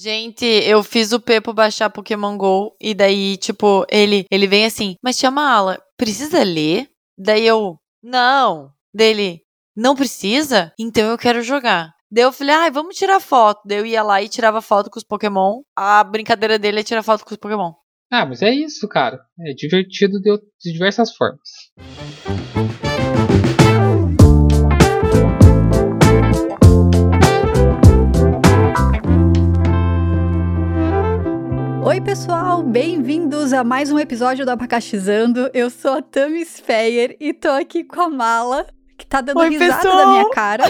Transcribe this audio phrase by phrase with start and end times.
[0.00, 4.94] Gente, eu fiz o Pepo baixar Pokémon GO e daí, tipo, ele, ele vem assim,
[5.02, 6.88] mas tia Mala, precisa ler?
[7.18, 8.70] Daí eu, não.
[8.94, 9.40] Dele,
[9.76, 10.72] não precisa?
[10.78, 11.92] Então eu quero jogar.
[12.12, 13.62] Daí eu falei, ai, vamos tirar foto.
[13.66, 15.62] Daí eu ia lá e tirava foto com os Pokémon.
[15.74, 17.72] A brincadeira dele é tirar foto com os Pokémon.
[18.08, 19.18] Ah, mas é isso, cara.
[19.40, 21.48] É divertido de, de diversas formas.
[31.98, 35.50] Oi, pessoal, bem-vindos a mais um episódio do Abacaxizando.
[35.52, 39.48] Eu sou a Tami Speyer e tô aqui com a Mala, que tá dando Oi,
[39.48, 39.96] risada pessoal.
[39.96, 40.64] da minha cara.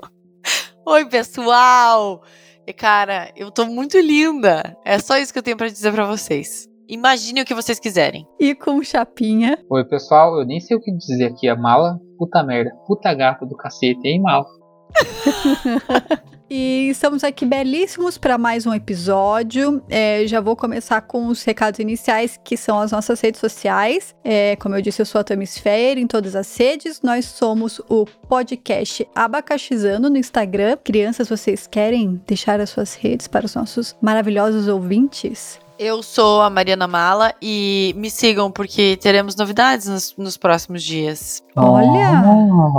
[0.86, 2.22] Oi, pessoal!
[2.66, 4.74] E, cara, eu tô muito linda.
[4.82, 6.66] É só isso que eu tenho pra dizer pra vocês.
[6.88, 8.26] Imagine o que vocês quiserem.
[8.40, 9.58] E com Chapinha.
[9.68, 10.40] Oi, pessoal.
[10.40, 11.50] Eu nem sei o que dizer aqui.
[11.50, 12.70] A mala, puta merda.
[12.86, 14.46] Puta gata do cacete, hein, mala?
[16.52, 19.80] E estamos aqui belíssimos para mais um episódio.
[19.88, 24.16] É, já vou começar com os recados iniciais, que são as nossas redes sociais.
[24.24, 27.02] É, como eu disse, eu sou a Tamisfeira em todas as redes.
[27.02, 30.76] Nós somos o podcast Abacaxizando no Instagram.
[30.82, 35.60] Crianças, vocês querem deixar as suas redes para os nossos maravilhosos ouvintes?
[35.78, 41.44] Eu sou a Mariana Mala e me sigam porque teremos novidades nos, nos próximos dias.
[41.54, 42.24] Olha!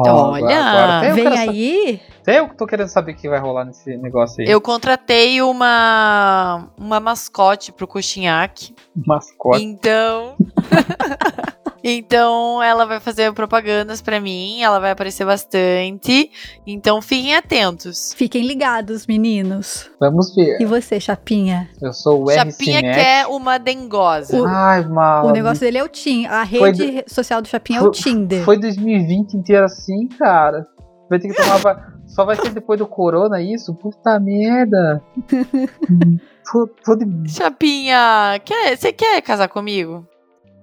[0.05, 0.59] Olha!
[0.59, 2.01] Agora, eu Vem aí!
[2.21, 4.47] Até eu tô querendo saber o que vai rolar nesse negócio aí.
[4.47, 8.75] Eu contratei uma, uma mascote pro Coxinhaque.
[8.95, 9.63] Mascote.
[9.63, 10.35] Então.
[11.83, 16.29] então ela vai fazer propagandas pra mim, ela vai aparecer bastante.
[16.65, 18.13] Então fiquem atentos.
[18.15, 19.89] Fiquem ligados, meninos.
[19.99, 20.61] Vamos ver.
[20.61, 21.71] E você, Chapinha?
[21.81, 22.95] Eu sou o Chapinha RC Mac.
[22.95, 24.39] quer uma dengosa.
[24.39, 25.29] O- Ai, mala.
[25.29, 26.27] O negócio dele é o Tim.
[26.27, 28.43] A Foi rede social do Chapinha é o Tinder.
[28.45, 30.67] Foi 2020 inteiro assim, cara.
[31.11, 31.57] Vai ter que tomar.
[31.57, 33.75] va- Só vai ser depois do corona isso?
[33.75, 35.03] Puta merda.
[36.49, 37.29] tô, tô de...
[37.29, 40.07] Chapinha, quer, você quer casar comigo?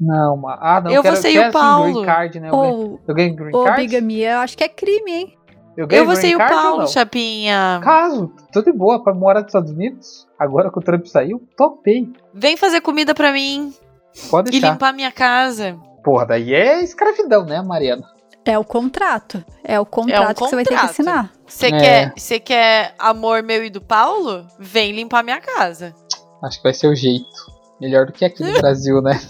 [0.01, 0.57] Não, ma...
[0.61, 0.91] Ah, não.
[0.91, 1.93] Eu quero, vou ser quero, o Paulo.
[1.93, 2.49] green card, né?
[2.49, 3.83] Eu ganho, Ou, eu ganho green ou card?
[3.83, 5.35] bigamia, eu acho que é crime, hein?
[5.77, 6.89] Eu Eu vou green ser o card ou Paulo?
[6.89, 7.81] Chapinha.
[7.85, 10.27] Caso, tô de boa pra morar nos Estados Unidos.
[10.39, 12.11] Agora que o Trump saiu, topei.
[12.33, 13.73] Vem fazer comida pra mim
[14.31, 14.73] Pode e deixar.
[14.73, 15.77] limpar minha casa.
[16.03, 18.05] Porra, daí é escravidão, né, Mariana?
[18.51, 19.45] É o contrato.
[19.63, 20.91] É o contrato que você vai ter que contrato.
[20.91, 21.33] assinar.
[21.47, 21.71] Você É.
[21.79, 24.47] quer, você quer amor meu e do Paulo?
[24.59, 25.95] Vem limpar minha casa.
[26.43, 27.27] Acho que vai ser o jeito.
[27.81, 29.21] Melhor do que aqui no Brasil, né?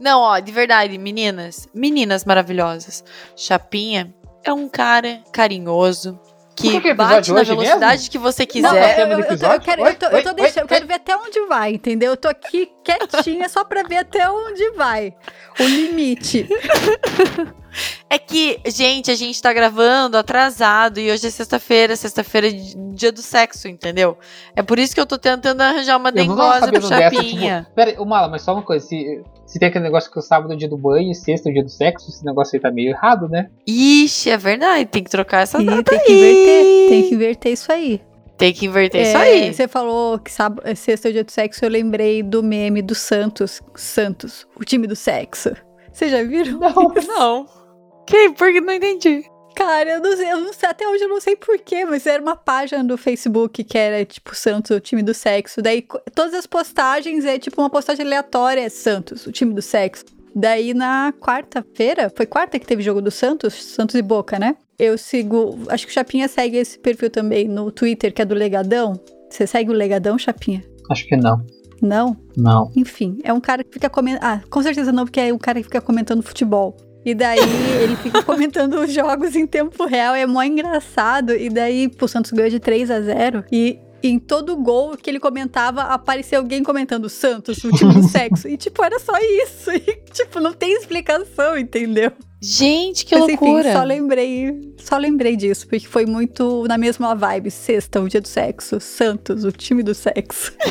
[0.00, 3.04] Não, ó, de verdade, meninas, meninas maravilhosas.
[3.36, 4.12] Chapinha
[4.42, 6.18] é um cara carinhoso
[6.56, 8.10] que que é bate na velocidade mesmo?
[8.10, 8.90] que você Não, quiser.
[8.92, 9.60] eu, tema eu, do eu, tô, eu episódio?
[9.60, 11.72] quero, Oi, eu, tô, eu, tô oi, deixando- oi, eu quero ver até onde vai,
[11.74, 12.10] entendeu?
[12.12, 15.12] Eu tô aqui quietinha só pra ver até onde vai.
[15.60, 16.48] O limite.
[18.08, 22.52] É que, gente, a gente tá gravando atrasado e hoje é sexta-feira, sexta-feira é
[22.94, 24.16] dia do sexo, entendeu?
[24.54, 27.60] É por isso que eu tô tentando arranjar uma Eu dengosa pro sabendo dessa, Chapinha.
[27.62, 27.74] tipo...
[27.74, 28.86] Pera ô Mala, mas só uma coisa.
[28.86, 31.48] Se, se tem aquele negócio que o sábado é o dia do banho e sexta
[31.48, 33.48] é o dia do sexo, esse negócio aí tá meio errado, né?
[33.66, 36.18] Ixi, é verdade, tem que trocar essa E data tem que aí.
[36.18, 36.88] inverter.
[36.90, 38.00] Tem que inverter isso aí.
[38.36, 39.54] Tem que inverter isso É, aí.
[39.54, 42.94] Você falou que sábado, sexta é o dia do sexo, eu lembrei do meme do
[42.94, 43.60] Santos.
[43.74, 45.52] Santos, o time do sexo.
[45.92, 46.58] Vocês já viram?
[46.58, 46.74] Não.
[47.06, 47.63] Não.
[48.06, 48.30] Que?
[48.30, 49.24] Porque não entendi.
[49.54, 52.20] Cara, eu não sei, eu não sei, até hoje eu não sei porquê, mas era
[52.20, 55.62] uma página do Facebook que era tipo Santos, o time do sexo.
[55.62, 60.04] Daí todas as postagens é tipo uma postagem aleatória, é Santos, o time do sexo.
[60.34, 64.56] Daí na quarta-feira, foi quarta que teve jogo do Santos, Santos e Boca, né?
[64.76, 68.34] Eu sigo, acho que o Chapinha segue esse perfil também no Twitter, que é do
[68.34, 69.00] Legadão.
[69.30, 70.64] Você segue o Legadão, Chapinha?
[70.90, 71.46] Acho que não.
[71.80, 72.16] Não?
[72.36, 72.72] Não.
[72.74, 74.24] Enfim, é um cara que fica comentando.
[74.24, 76.76] Ah, com certeza não, porque é um cara que fica comentando futebol.
[77.04, 77.38] E daí
[77.82, 81.34] ele fica comentando os jogos em tempo real, é mó engraçado.
[81.34, 85.08] E daí, pô, o Santos ganhou de 3 a 0 e em todo gol que
[85.08, 88.46] ele comentava, aparecia alguém comentando Santos, o time do sexo.
[88.46, 89.70] E, tipo, era só isso.
[89.70, 92.12] E, tipo, não tem explicação, entendeu?
[92.40, 93.60] Gente, que Mas, loucura.
[93.62, 97.50] enfim, só lembrei, só lembrei disso, porque foi muito na mesma vibe.
[97.50, 98.78] Sexta, o dia do sexo.
[98.78, 100.52] Santos, o time do sexo.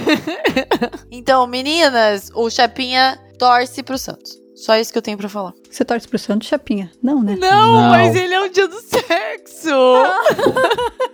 [1.11, 4.42] Então, meninas, o Chapinha torce pro Santos.
[4.63, 5.53] Só isso que eu tenho pra falar.
[5.69, 6.89] Você torce pro Santos, Chapinha?
[7.01, 7.35] Não, né?
[7.37, 7.89] Não, Não.
[7.89, 9.69] mas ele é o dia do sexo.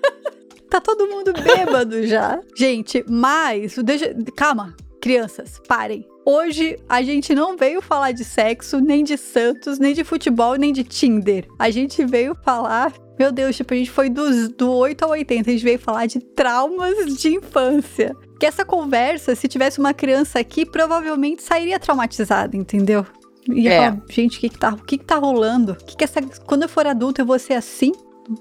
[0.70, 2.40] Tá todo mundo bêbado já.
[2.56, 3.76] Gente, mas.
[3.78, 6.06] Deixa, calma, crianças, parem.
[6.24, 10.72] Hoje a gente não veio falar de sexo, nem de Santos, nem de futebol, nem
[10.72, 11.48] de Tinder.
[11.58, 12.94] A gente veio falar.
[13.18, 15.50] Meu Deus, tipo, a gente foi dos, do 8 ao 80.
[15.50, 18.16] A gente veio falar de traumas de infância.
[18.40, 23.08] Que essa conversa, se tivesse uma criança aqui, provavelmente sairia traumatizada, entendeu?
[23.54, 23.78] Ia É.
[23.92, 25.74] falar, gente, o que que tá, o que que tá rolando?
[25.74, 27.92] O que que essa, quando eu for adulta eu vou ser assim?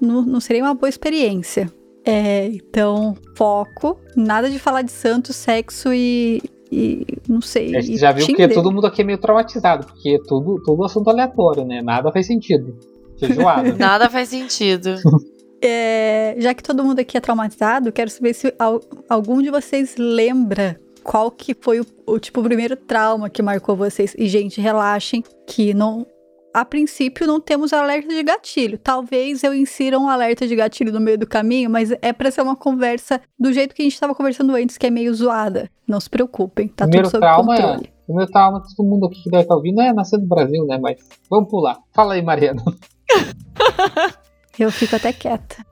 [0.01, 1.71] Não, não seria uma boa experiência.
[2.05, 3.99] É, então, foco.
[4.15, 6.41] Nada de falar de santo, sexo e.
[6.71, 7.75] e não sei.
[7.75, 8.47] A gente e já viu Tinder.
[8.47, 11.81] que todo mundo aqui é meio traumatizado, porque é tudo, tudo assunto aleatório, né?
[11.81, 12.77] Nada faz sentido.
[13.19, 13.73] Feijoada.
[13.77, 14.95] Nada faz sentido.
[15.61, 18.79] É, já que todo mundo aqui é traumatizado, quero saber se al-
[19.09, 20.79] algum de vocês lembra
[21.09, 24.13] qual que foi o, o, tipo o primeiro trauma que marcou vocês.
[24.15, 26.05] E gente, relaxem que não
[26.53, 28.77] a princípio não temos alerta de gatilho.
[28.77, 32.41] Talvez eu insira um alerta de gatilho no meio do caminho, mas é pra ser
[32.43, 35.67] uma conversa do jeito que a gente tava conversando antes, que é meio zoada.
[35.87, 37.93] Não se preocupem, tá Primeiro tudo sob trauma é- controle.
[38.07, 40.77] O meu trauma, todo mundo aqui que deve estar ouvindo é nascer no Brasil, né?
[40.79, 40.97] Mas
[41.27, 41.79] vamos pular.
[41.91, 42.61] Fala aí, Mariana.
[44.59, 45.65] Eu fico até quieta.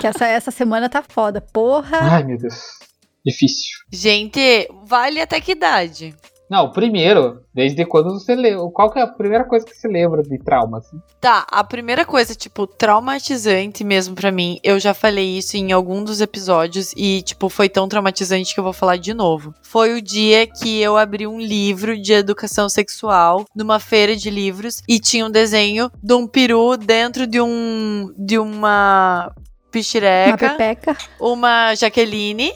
[0.00, 1.40] que essa, essa semana tá foda.
[1.40, 1.98] Porra!
[2.02, 2.82] Ai, meu Deus.
[3.24, 3.70] Difícil.
[3.90, 6.14] Gente, vale até que idade?
[6.50, 8.68] Não, primeiro, desde quando você lembra.
[8.74, 10.78] Qual que é a primeira coisa que você lembra de trauma?
[10.78, 11.00] Assim?
[11.18, 16.04] Tá, a primeira coisa, tipo, traumatizante mesmo pra mim, eu já falei isso em algum
[16.04, 19.54] dos episódios e, tipo, foi tão traumatizante que eu vou falar de novo.
[19.62, 24.82] Foi o dia que eu abri um livro de educação sexual numa feira de livros
[24.86, 28.12] e tinha um desenho de um peru dentro de um.
[28.18, 29.34] de uma Uma
[29.70, 30.98] pichireca, pepeca.
[31.18, 32.52] uma Jaqueline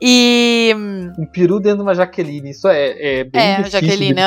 [0.00, 0.72] e.
[1.18, 2.50] Um peru dentro de uma Jaqueline.
[2.50, 3.80] Isso é, é bem É, a difícil.
[3.80, 4.20] Jaqueline de-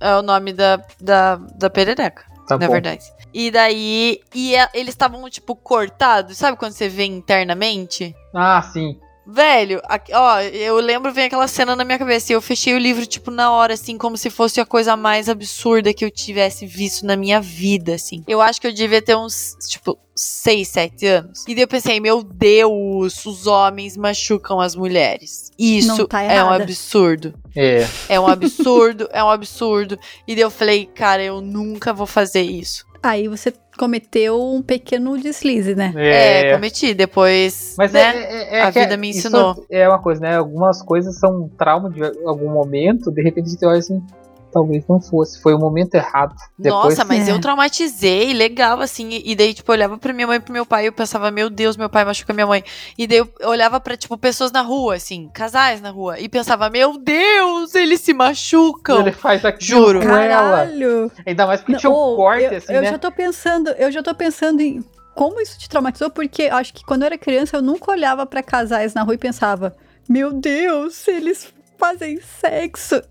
[0.00, 2.24] é, o nome da, da, da perereca.
[2.48, 2.72] Tá na bom.
[2.72, 3.04] verdade.
[3.32, 8.14] E daí, e é- eles estavam, tipo, cortados, sabe quando você vê internamente?
[8.34, 8.98] Ah, sim.
[9.32, 9.80] Velho,
[10.12, 13.30] ó, eu lembro, vem aquela cena na minha cabeça e eu fechei o livro, tipo,
[13.30, 17.16] na hora, assim, como se fosse a coisa mais absurda que eu tivesse visto na
[17.16, 18.24] minha vida, assim.
[18.26, 21.44] Eu acho que eu devia ter uns, tipo, 6, 7 anos.
[21.46, 25.50] E daí eu pensei, meu Deus, os homens machucam as mulheres.
[25.58, 27.34] Isso tá é um absurdo.
[27.54, 27.86] É.
[28.08, 29.98] É um absurdo, é um absurdo.
[30.26, 32.84] E daí eu falei, cara, eu nunca vou fazer isso.
[33.02, 35.94] Aí você cometeu um pequeno deslize, né?
[35.96, 36.92] É, cometi.
[36.92, 38.00] Depois, Mas né?
[38.00, 39.64] é, é- é a é- vida me isso ensinou.
[39.70, 40.36] É uma coisa, né?
[40.36, 44.02] Algumas coisas são trauma de algum momento, de repente você olha assim,
[44.50, 45.40] talvez não fosse.
[45.40, 46.34] Foi o momento errado.
[46.58, 47.32] Depois, Nossa, mas É.
[47.32, 49.20] eu traumatizei, legal, assim.
[49.24, 51.30] E daí, tipo, eu olhava pra minha mãe e pro meu pai e eu pensava,
[51.30, 52.62] meu Deus, meu pai machuca minha mãe.
[52.98, 56.18] E daí eu olhava pra, tipo, pessoas na rua, assim, casais na rua.
[56.18, 59.00] E pensava, meu Deus, eles se machucam.
[59.00, 60.00] ele faz aquilo Juro.
[60.00, 60.56] com ela.
[60.58, 61.10] Caralho!
[61.26, 62.90] Ainda mais porque tinha um Ou, corte, eu, assim, eu né?
[62.90, 66.72] já tô pensando, eu já tô pensando em como isso te traumatizou, porque eu acho
[66.72, 69.76] que quando eu era criança eu nunca olhava pra casais na rua e pensava,
[70.08, 73.02] meu Deus, eles fazem sexo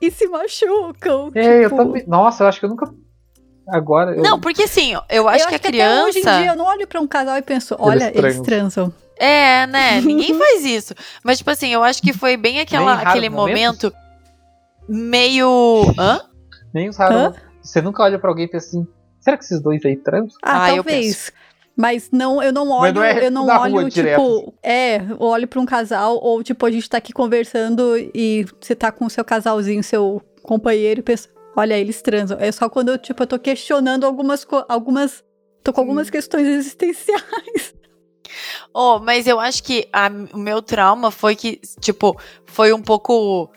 [0.00, 1.30] e, se machucam.
[1.34, 2.04] É, eu tipo, também.
[2.06, 2.92] Nossa, eu acho que eu nunca.
[3.68, 4.14] Agora.
[4.14, 4.22] Eu...
[4.22, 6.52] Não, porque assim, eu acho eu que a até hoje em dia criança.
[6.52, 8.42] eu não olho pra um casal e penso, olha, eles transam.
[8.42, 8.94] transam.
[9.16, 10.00] É, né?
[10.04, 10.94] Ninguém faz isso.
[11.22, 13.84] Mas, tipo assim, eu acho que foi bem aquela, aquele momentos?
[13.84, 14.04] momento
[14.88, 15.84] meio.
[15.98, 16.20] Hã?
[16.72, 17.16] Nem os raros.
[17.16, 17.34] Hã?
[17.62, 18.86] Você nunca olha pra alguém e pensa assim:
[19.20, 20.36] será que esses dois aí transam?
[20.42, 21.32] Ah, Ah, eu talvez.
[21.76, 25.20] Mas não, eu não olho, não é eu não olho, rua direto, tipo, é, eu
[25.20, 29.06] olho pra um casal, ou tipo, a gente tá aqui conversando e você tá com
[29.06, 32.38] o seu casalzinho, seu companheiro, e pensa, olha, eles transam.
[32.40, 35.24] É só quando eu, tipo, eu tô questionando algumas, algumas,
[35.64, 37.74] tô com algumas questões existenciais.
[38.72, 43.48] Oh, mas eu acho que a- o meu trauma foi que, tipo, foi um pouco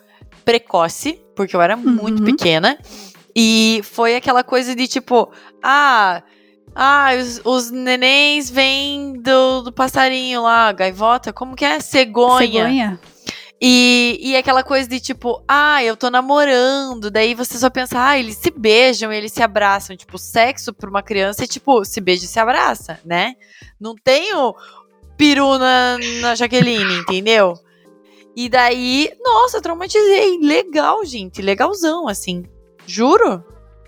[0.46, 2.26] precoce, porque eu era muito Uhum.
[2.26, 2.78] pequena.
[3.36, 5.32] E foi aquela coisa de, tipo,
[5.64, 6.22] ah.
[6.80, 11.80] Ah, os, os nenéns vêm do, do passarinho lá, gaivota, como que é?
[11.80, 12.38] Cegonha.
[12.38, 13.00] Cegonha?
[13.60, 17.10] E, e aquela coisa de tipo, ah, eu tô namorando.
[17.10, 19.98] Daí você só pensa, ah, eles se beijam, eles se abraçam.
[19.98, 23.34] Tipo, sexo pra uma criança é tipo, se beija e se abraça, né?
[23.82, 24.54] Não tem o
[25.18, 27.56] peru na, na Jaqueline, entendeu?
[28.36, 30.38] E daí, nossa, traumatizei.
[30.44, 32.46] Legal, gente, legalzão, assim.
[32.86, 33.44] Juro.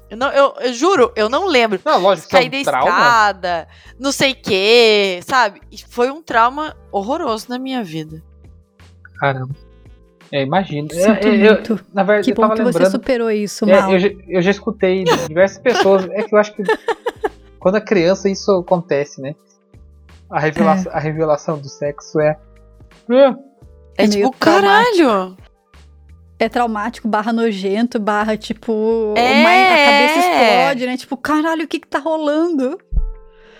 [0.10, 1.80] Eu, não, eu, eu juro, eu não lembro.
[1.86, 2.90] Não, lógico, que é Caí da um trauma.
[2.90, 3.68] escada,
[4.00, 5.62] não sei o quê, sabe?
[5.72, 8.24] E foi um trauma horroroso na minha vida.
[9.20, 9.54] Caramba.
[10.32, 10.88] É, imagina.
[10.92, 11.86] É, Sinto é, eu- muito.
[11.94, 12.92] na verdade, Que eu bom que você lembrando.
[12.92, 13.92] superou isso, É, Mal.
[13.94, 16.06] eu, já- eu já escutei de diversas pessoas.
[16.12, 16.64] É que eu acho que
[17.60, 19.36] quando a criança isso acontece, né?
[20.30, 22.38] A revelação, a revelação do sexo é.
[23.10, 23.36] "Ah,
[23.98, 25.36] É, É tipo, caralho!
[26.40, 30.98] É traumático, barra nojento, barra, tipo, É, a cabeça explode, né?
[30.98, 32.80] Tipo, caralho, o que que tá rolando?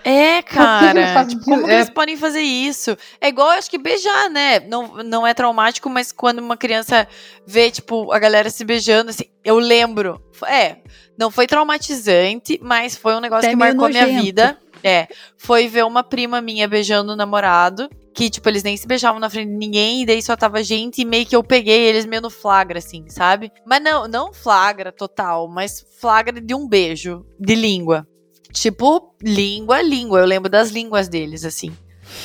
[0.02, 1.24] É, cara.
[1.28, 1.74] tipo, como que É.
[1.74, 2.96] eles podem fazer isso?
[3.20, 4.60] É igual, acho que beijar, né?
[4.60, 7.06] Não, não é traumático, mas quando uma criança
[7.46, 10.18] vê, tipo, a galera se beijando, assim, eu lembro.
[10.46, 10.76] É,
[11.18, 14.22] não foi traumatizante, mas foi um negócio que marcou minha nojento.
[14.24, 14.58] vida.
[14.82, 15.06] É,
[15.36, 19.30] foi ver uma prima minha beijando o namorado, que, tipo, eles nem se beijavam na
[19.30, 22.22] frente de ninguém, e daí só tava gente, e meio que eu peguei eles meio
[22.22, 23.52] no flagra, assim, sabe?
[23.64, 28.06] Mas não, não flagra total, mas flagra de um beijo, de língua.
[28.52, 30.18] Tipo, língua, língua.
[30.18, 31.72] Eu lembro das línguas deles, assim.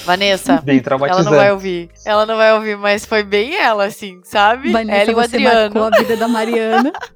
[0.03, 1.89] Vanessa, Bem ela não vai ouvir.
[2.05, 4.71] Ela não vai ouvir, mas foi bem ela, assim, sabe?
[4.71, 5.85] Vanessa, ela e o marcou Adriano.
[5.85, 6.91] a vida da Mariana.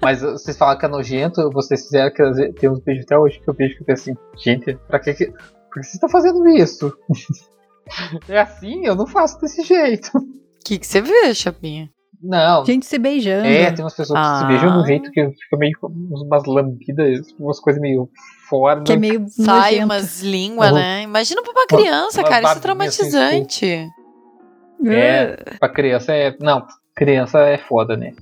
[0.00, 3.38] Mas uh, vocês falam que é nojento, vocês fizeram que tem uns beijos até hoje
[3.38, 5.26] que eu vejo que eu assim, gente, pra que que.
[5.26, 6.92] Por que vocês estão fazendo isso?
[8.28, 8.84] é assim?
[8.86, 10.10] Eu não faço desse jeito.
[10.16, 10.22] O
[10.64, 11.90] que, que você vê, Chapinha?
[12.22, 12.64] Não.
[12.66, 13.46] Gente se beijando.
[13.46, 14.38] É, tem umas pessoas que Ah.
[14.40, 18.10] se beijam de um jeito que fica meio com umas lambidas, umas coisas meio
[18.48, 18.82] fora.
[18.82, 19.46] que é meio Sai
[19.80, 19.84] nojento.
[19.86, 20.76] umas línguas, Uhum.
[20.76, 21.02] né?
[21.02, 22.40] Imagina pra uma criança, uma cara.
[22.40, 23.90] Isso é assim, traumatizante.
[24.86, 26.36] É, pra criança é.
[26.40, 28.12] Não, criança é foda, né?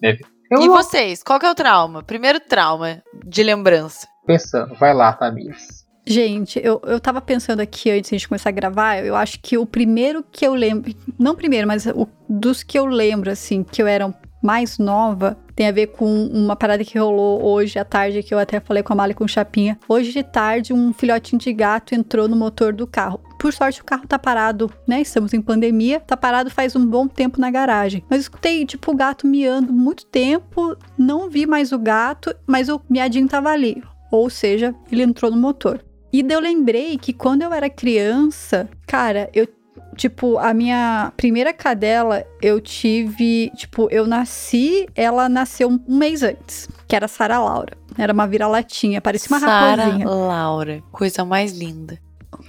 [0.00, 0.24] Deve.
[0.50, 1.22] Eu E não- vocês?
[1.22, 2.02] Qual que é o trauma?
[2.02, 4.06] Primeiro trauma de lembrança.
[4.26, 5.85] pensando, vai lá, Tamires.
[6.08, 9.66] Gente, eu, eu tava pensando aqui antes de começar a gravar, eu acho que o
[9.66, 13.88] primeiro que eu lembro, não primeiro, mas o, dos que eu lembro, assim, que eu
[13.88, 18.32] era mais nova, tem a ver com uma parada que rolou hoje à tarde, que
[18.32, 19.76] eu até falei com a Mali com o Chapinha.
[19.88, 23.20] Hoje de tarde, um filhotinho de gato entrou no motor do carro.
[23.36, 25.00] Por sorte, o carro tá parado, né?
[25.00, 28.04] Estamos em pandemia, tá parado faz um bom tempo na garagem.
[28.08, 32.80] Mas escutei, tipo, o gato miando muito tempo, não vi mais o gato, mas o
[32.88, 33.82] miadinho tava ali.
[34.12, 35.85] Ou seja, ele entrou no motor.
[36.12, 39.48] E daí eu lembrei que quando eu era criança, cara, eu,
[39.96, 46.68] tipo, a minha primeira cadela, eu tive, tipo, eu nasci, ela nasceu um, mês antes,
[46.86, 47.76] que era Sara Laura.
[47.98, 50.08] Era uma vira-latinha, parecia uma Sara raposinha.
[50.08, 50.82] Laura.
[50.92, 51.98] Coisa mais linda.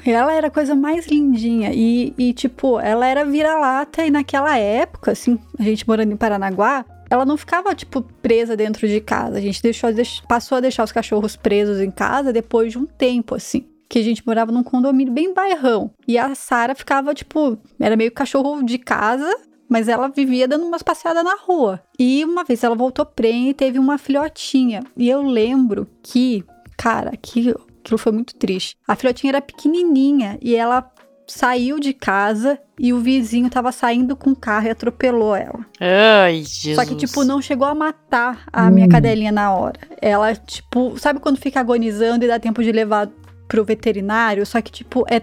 [0.05, 1.71] Ela era a coisa mais lindinha.
[1.73, 4.05] E, e, tipo, ela era vira-lata.
[4.05, 8.87] E naquela época, assim, a gente morando em Paranaguá, ela não ficava, tipo, presa dentro
[8.87, 9.37] de casa.
[9.37, 12.85] A gente deixou, deix- passou a deixar os cachorros presos em casa depois de um
[12.85, 13.67] tempo, assim.
[13.89, 15.91] Que a gente morava num condomínio bem bairrão.
[16.07, 19.33] E a Sara ficava, tipo, era meio cachorro de casa,
[19.69, 21.81] mas ela vivia dando umas passeadas na rua.
[21.97, 24.83] E uma vez ela voltou prenha e teve uma filhotinha.
[24.97, 26.43] E eu lembro que,
[26.77, 28.75] cara, que aquilo foi muito triste.
[28.85, 30.91] A filhotinha era pequenininha e ela
[31.27, 35.60] saiu de casa e o vizinho tava saindo com o carro e atropelou ela.
[35.79, 36.75] Ai, Jesus.
[36.75, 39.79] Só que, tipo, não chegou a matar a minha cadelinha na hora.
[40.01, 43.10] Ela, tipo, sabe quando fica agonizando e dá tempo de levar
[43.48, 44.46] pro veterinário?
[44.46, 45.22] Só que, tipo, é.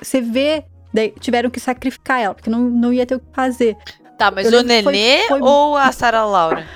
[0.00, 0.64] Você vê.
[0.92, 3.76] Daí tiveram que sacrificar ela, porque não, não ia ter o que fazer.
[4.18, 6.66] Tá, mas eu o que foi- Nenê foi- ou a Sara Laura?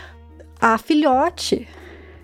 [0.60, 1.66] A filhote.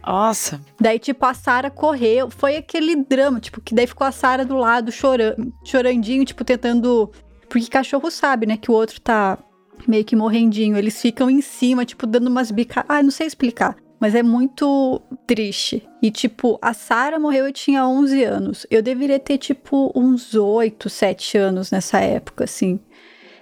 [0.07, 0.61] Nossa.
[0.81, 2.31] Daí, tipo, a Sara correu.
[2.31, 7.11] Foi aquele drama, tipo, que daí ficou a Sara do lado chorando, chorandinho, tipo, tentando.
[7.49, 9.39] Porque cachorro sabe, né, que o outro tá
[9.87, 10.77] meio que morrendinho.
[10.77, 12.85] Eles ficam em cima, tipo, dando umas bicas.
[12.89, 13.77] Ah, não sei explicar.
[13.99, 15.83] Mas é muito triste.
[16.01, 18.67] E, tipo, a Sara morreu, eu tinha 11 anos.
[18.71, 22.79] Eu deveria ter, tipo, uns 8, 7 anos nessa época, assim.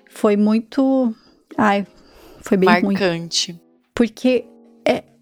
[0.09, 1.15] Foi muito.
[1.59, 1.87] Ai,
[2.41, 2.95] foi bem ruim.
[2.95, 3.61] Marcante.
[3.95, 4.54] Porque é,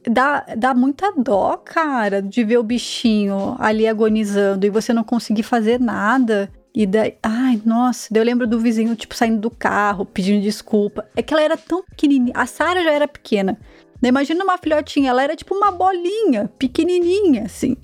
[0.09, 5.43] dá, dá muita dó, cara, de ver o bichinho ali agonizando e você não conseguir
[5.43, 6.51] fazer nada.
[6.75, 11.07] E daí, ai, nossa, daí eu lembro do vizinho, tipo, saindo do carro, pedindo desculpa.
[11.15, 12.33] É que ela era tão pequenininha.
[12.35, 13.59] A Sara já era pequena.
[14.03, 17.77] Imagina uma filhotinha, ela era tipo uma bolinha, pequenininha, assim.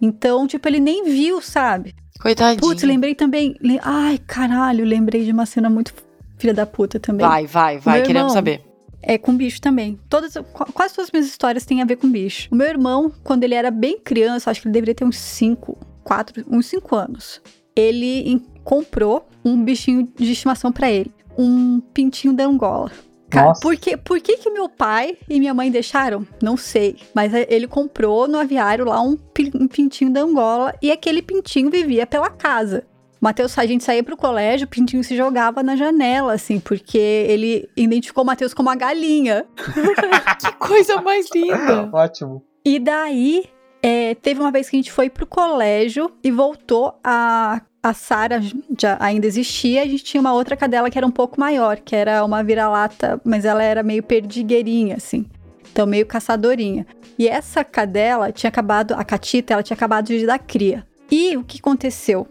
[0.00, 1.94] Então, tipo, ele nem viu, sabe?
[2.20, 2.60] Coitadinho.
[2.60, 3.54] Putz, lembrei também.
[3.82, 5.92] Ai, caralho, lembrei de uma cena muito
[6.38, 7.26] filha da puta também.
[7.26, 7.98] Vai, vai, vai.
[7.98, 8.65] Meu Queremos irmão, saber.
[9.08, 9.98] É com bicho também.
[10.08, 12.48] Todas, qu- quase todas as minhas histórias têm a ver com bicho.
[12.50, 15.78] O meu irmão, quando ele era bem criança, acho que ele deveria ter uns 5,
[16.02, 17.40] 4, uns 5 anos.
[17.76, 22.90] Ele comprou um bichinho de estimação pra ele, um pintinho da Angola.
[23.30, 23.60] Cara, Nossa.
[23.60, 26.26] por, que, por que que meu pai e minha mãe deixaram?
[26.42, 26.96] Não sei.
[27.14, 29.16] Mas é, ele comprou no aviário lá um,
[29.54, 32.84] um pintinho da Angola e aquele pintinho vivia pela casa.
[33.26, 37.68] Matheus, a gente saía pro colégio, o pintinho se jogava na janela, assim, porque ele
[37.76, 39.44] identificou o Matheus como a galinha.
[40.38, 41.88] Que coisa mais linda.
[41.92, 42.44] Ótimo.
[42.64, 43.44] E daí,
[43.82, 47.60] é, teve uma vez que a gente foi pro colégio e voltou a.
[47.82, 48.40] A Sara
[48.76, 51.94] já ainda existia, a gente tinha uma outra cadela que era um pouco maior, que
[51.94, 55.24] era uma vira-lata, mas ela era meio perdigueirinha, assim.
[55.70, 56.84] Então, meio caçadorinha.
[57.16, 60.84] E essa cadela tinha acabado, a catita, ela tinha acabado de dar cria.
[61.10, 62.26] E o que aconteceu?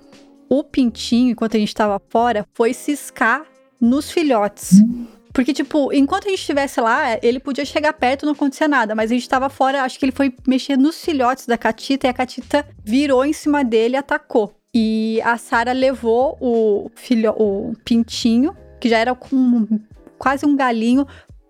[0.50, 3.46] O pintinho, enquanto a gente tava fora, foi ciscar
[3.80, 4.82] nos filhotes.
[5.34, 8.96] Porque, tipo, enquanto a gente estivesse lá, ele podia chegar perto, não acontecia nada.
[8.96, 12.10] Mas a gente tava fora, acho que ele foi mexer nos filhotes da catita e
[12.10, 14.56] a catita virou em cima dele e atacou.
[14.74, 19.68] E a Sara levou o filho, o pintinho, que já era com
[20.18, 21.06] quase um galinho,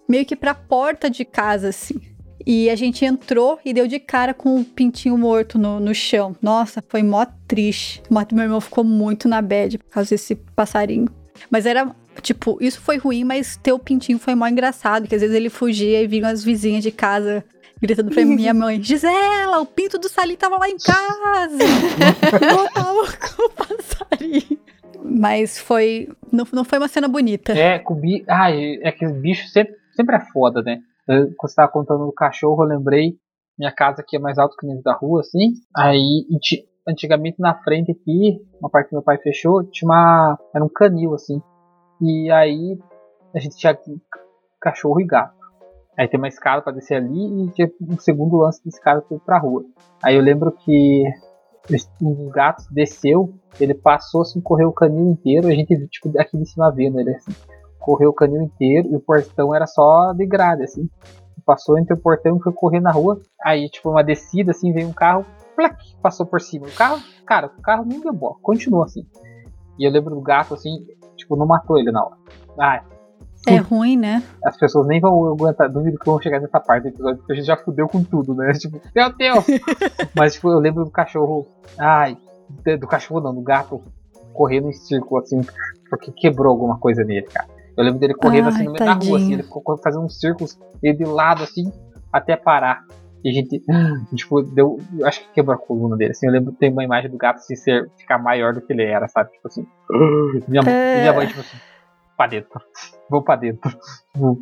[0.10, 2.02] meio que pra porta de casa, assim.
[2.46, 6.36] E a gente entrou e deu de cara com o pintinho morto no, no chão.
[6.42, 8.04] Nossa, foi mó triste.
[8.10, 11.08] O meu irmão ficou muito na bad por causa desse passarinho.
[11.50, 11.90] Mas era,
[12.22, 15.50] tipo, isso foi ruim, mas ter o pintinho foi mó engraçado, que às vezes ele
[15.50, 17.44] fugia e vinham as vizinhas de casa
[17.82, 21.58] gritando pra minha mãe: Gisela, o pinto do Salim tava lá em casa.
[22.42, 24.60] Eu tava com o passarinho.
[25.04, 26.10] Mas foi.
[26.32, 27.54] Não, não foi uma cena bonita.
[27.54, 28.24] É, com bi...
[28.28, 30.80] ah, é que bicho sempre, sempre é foda, né?
[31.06, 33.18] Quando você tava contando do cachorro, eu lembrei.
[33.58, 35.54] Minha casa aqui é mais alta que o da rua, assim.
[35.76, 36.26] Aí,
[36.88, 40.38] antigamente na frente aqui, uma parte que meu pai fechou, tinha uma.
[40.54, 41.42] Era um canil, assim.
[42.02, 42.78] E aí
[43.34, 43.78] a gente tinha
[44.60, 45.36] cachorro e gato.
[45.98, 49.16] Aí tem uma escada para descer ali e tinha um segundo lance de escada para
[49.16, 49.64] ir pra rua.
[50.04, 51.04] Aí eu lembro que
[52.02, 56.38] um dos gatos desceu, ele passou assim, correu o canil inteiro, a gente tipo aqui
[56.38, 57.32] em cima vendo ele assim.
[57.86, 60.90] Correu o canil inteiro e o portão era só de grade, assim.
[61.46, 63.22] Passou entre o portão e foi correr na rua.
[63.44, 65.24] Aí, tipo, uma descida, assim, veio um carro,
[65.56, 66.66] plac, passou por cima.
[66.66, 69.06] O carro, cara, o carro nem deu bola, continuou assim.
[69.78, 70.84] E eu lembro do gato, assim,
[71.16, 72.18] tipo, não matou ele na hora.
[72.60, 72.82] Ah,
[73.48, 74.24] é ruim, né?
[74.44, 77.36] As pessoas nem vão aguentar, duvido que vão chegar nessa parte do episódio, porque a
[77.36, 78.52] gente já fudeu com tudo, né?
[78.58, 79.46] Tipo, meu Deus!
[80.18, 81.46] Mas, tipo, eu lembro do cachorro.
[81.78, 82.18] Ai,
[82.80, 83.84] do cachorro não, do gato
[84.34, 85.42] correndo em círculo, assim,
[85.90, 87.48] porque quebrou alguma coisa nele, cara.
[87.78, 89.00] Eu lembro dele correndo Ai, assim no meio tadinho.
[89.00, 91.72] da rua, assim, ele ficou fazendo uns círculos meio de lado, assim,
[92.12, 92.84] até parar.
[93.24, 93.62] E a gente,
[94.16, 94.78] tipo, deu.
[95.04, 96.12] Acho que quebrou a coluna dele.
[96.12, 98.72] Assim, eu lembro que tem uma imagem do gato assim, ser, ficar maior do que
[98.72, 99.32] ele era, sabe?
[99.32, 99.66] Tipo assim.
[100.48, 101.00] Minha, É.
[101.02, 101.58] minha mãe, tipo assim,
[102.16, 102.62] pra dentro.
[103.10, 103.76] Vou pra dentro.
[104.16, 104.40] Vou.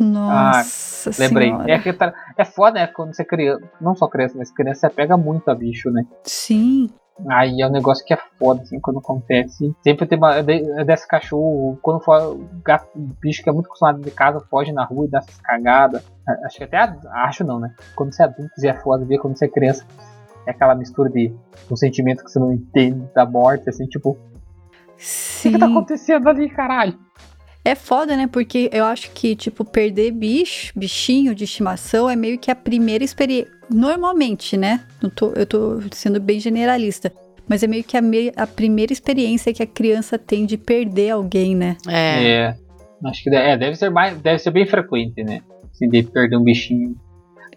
[0.00, 1.48] Nossa Lembrei.
[1.48, 1.70] senhora.
[1.70, 2.86] É, que tá- é foda, né?
[2.88, 3.64] Quando você é criança.
[3.80, 6.04] Não só criança, mas criança você pega muito a bicho, né?
[6.24, 6.90] Sim.
[7.30, 9.72] Aí é um negócio que é foda, assim, quando acontece.
[9.82, 10.42] Sempre tem uma.
[10.42, 12.88] de- desse cachorro, quando for gato,
[13.20, 16.04] bicho que é muito acostumado de casa, foge na rua e dá essas cagadas.
[16.44, 16.78] Acho que até.
[17.12, 17.72] Acho não, né?
[17.94, 19.86] Quando você é adulto, já é foda ver quando você é criança.
[20.46, 21.32] É aquela mistura de
[21.70, 24.14] um sentimento que você não entende da morte, assim, tipo, o
[24.96, 25.52] que, Sim.
[25.52, 26.98] que tá acontecendo ali, caralho?
[27.64, 28.26] É foda, né?
[28.30, 33.02] Porque eu acho que, tipo, perder bicho, bichinho de estimação é meio que a primeira
[33.02, 33.50] experiência.
[33.70, 34.84] Normalmente, né?
[35.02, 37.10] Não tô, eu tô sendo bem generalista.
[37.48, 41.10] Mas é meio que a, me- a primeira experiência que a criança tem de perder
[41.10, 41.76] alguém, né?
[41.88, 42.24] É.
[42.24, 42.56] É.
[43.06, 44.16] Acho que deve, é, deve ser mais.
[44.18, 45.40] Deve ser bem frequente, né?
[45.70, 46.94] Assim, de perder um bichinho.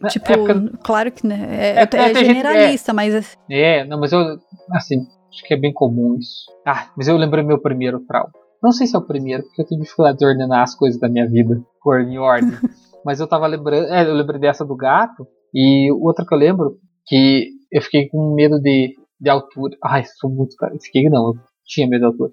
[0.09, 3.99] Tipo, é, porque- claro que né, é, É, é é, gente- generalista, mas É, não,
[3.99, 4.37] mas eu.
[4.71, 6.45] Assim, acho que é bem comum isso.
[6.65, 8.29] Ah, mas eu lembrei meu primeiro trauma.
[8.61, 11.09] Não sei se é o primeiro, porque eu tenho dificuldade de ordenar as coisas da
[11.09, 12.51] minha vida, pôr em ordem.
[13.05, 13.87] mas eu tava lembrando.
[13.87, 15.27] É, eu lembrei dessa do gato.
[15.53, 19.77] E outra que eu lembro, que eu fiquei com medo de, de altura.
[19.83, 20.55] Ai, sou muito.
[20.81, 21.33] Fiquei, não, eu
[21.65, 22.31] tinha medo de altura.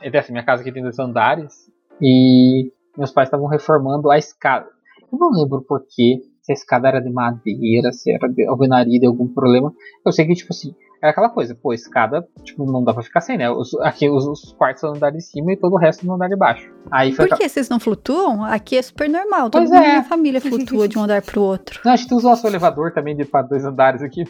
[0.00, 1.54] É dessa, minha casa aqui tem dois andares.
[2.00, 4.66] E meus pais estavam reformando a escada.
[5.12, 9.06] Eu não lembro porquê, se a escada era de madeira, se era de alvenaria, de
[9.06, 9.72] algum problema.
[10.04, 13.20] Eu sei que, tipo assim, era aquela coisa, pô, escada, tipo, não dá pra ficar
[13.20, 13.50] sem, né?
[13.50, 16.14] Os, aqui os, os quartos são no andar de cima e todo o resto no
[16.14, 16.70] andar de baixo.
[16.90, 18.44] Aí por que vocês não flutuam?
[18.44, 19.50] Aqui é super normal.
[19.54, 19.80] Mundo é.
[19.80, 21.80] minha família flutua de um andar pro outro.
[21.84, 24.24] Não, a gente usa o nosso elevador também de para dois andares aqui.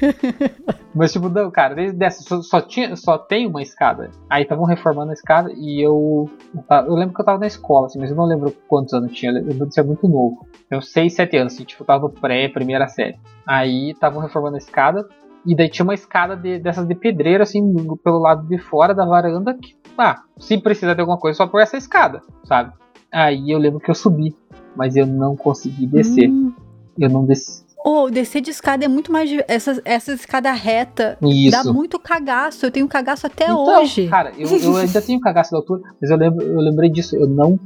[0.94, 4.10] Mas tipo, não, cara, desde dessa só, só tinha, só tem uma escada.
[4.28, 6.30] Aí estavam reformando a escada e eu.
[6.70, 9.32] Eu lembro que eu tava na escola, assim, mas eu não lembro quantos anos tinha.
[9.32, 10.46] Eu lembro de ser muito novo.
[10.70, 13.18] Eu 6, 7 anos, assim, tipo, eu tava no pré, primeira série.
[13.46, 15.06] Aí estavam reformando a escada.
[15.46, 17.62] E daí tinha uma escada de- dessas de pedreiro, assim,
[18.02, 19.54] pelo lado de fora da varanda.
[19.54, 22.72] Que, ah, se precisar de alguma coisa, só por essa escada, sabe?
[23.12, 24.34] Aí eu lembro que eu subi,
[24.74, 26.28] mas eu não consegui descer.
[26.28, 26.52] Hum.
[26.98, 27.64] Eu não desci.
[27.84, 29.30] Ou descer de escada é muito mais.
[29.46, 31.52] Essa, essa escada reta Isso.
[31.52, 32.66] dá muito cagaço.
[32.66, 34.08] Eu tenho cagaço até Então, hoje.
[34.08, 37.14] Cara, eu, eu ainda tenho cagaço da altura, mas eu, lembro, eu lembrei disso.
[37.14, 37.56] Eu não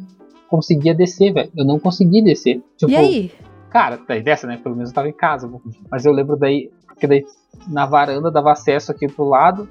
[0.47, 1.51] conseguia descer, velho.
[1.57, 2.61] Eu não consegui descer.
[2.77, 3.33] Tipo, e aí?
[3.71, 4.59] Cara, daí dessa, né?
[4.63, 5.47] Pelo menos eu tava em casa.
[5.49, 5.59] né?
[5.91, 7.25] Mas eu lembro daí, porque daí
[7.69, 9.69] na varanda dava acesso aqui pro lado.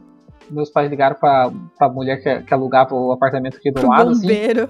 [0.49, 4.09] Meus pais ligaram pra, pra mulher que, que alugava o apartamento aqui do Pro lado,
[4.11, 4.21] assim.
[4.21, 4.69] bombeiro.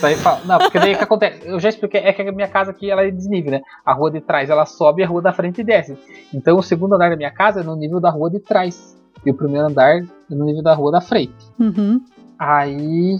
[0.00, 1.46] Daí fala, não, porque daí o que acontece?
[1.46, 3.60] Eu já expliquei, é que a minha casa aqui ela é desnível, né?
[3.84, 5.96] A rua de trás ela sobe e a rua da frente desce.
[6.32, 8.96] Então o segundo andar da minha casa é no nível da rua de trás.
[9.24, 11.34] E o primeiro andar é no nível da rua da frente.
[11.58, 12.00] Uhum.
[12.38, 13.18] Aí.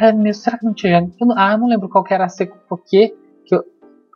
[0.00, 1.08] É mesmo, será que não tinha.
[1.20, 3.14] Eu não, ah, eu não lembro qual que era a seco, porque que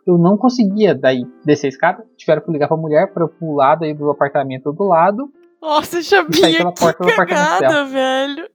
[0.07, 2.03] eu, não conseguia daí descer a escada.
[2.15, 5.29] Tiveram que ligar pra mulher pra eu pular daí do apartamento do lado.
[5.61, 8.49] Nossa, Saí Chabinha, pela que porta do apartamento cagada, velho.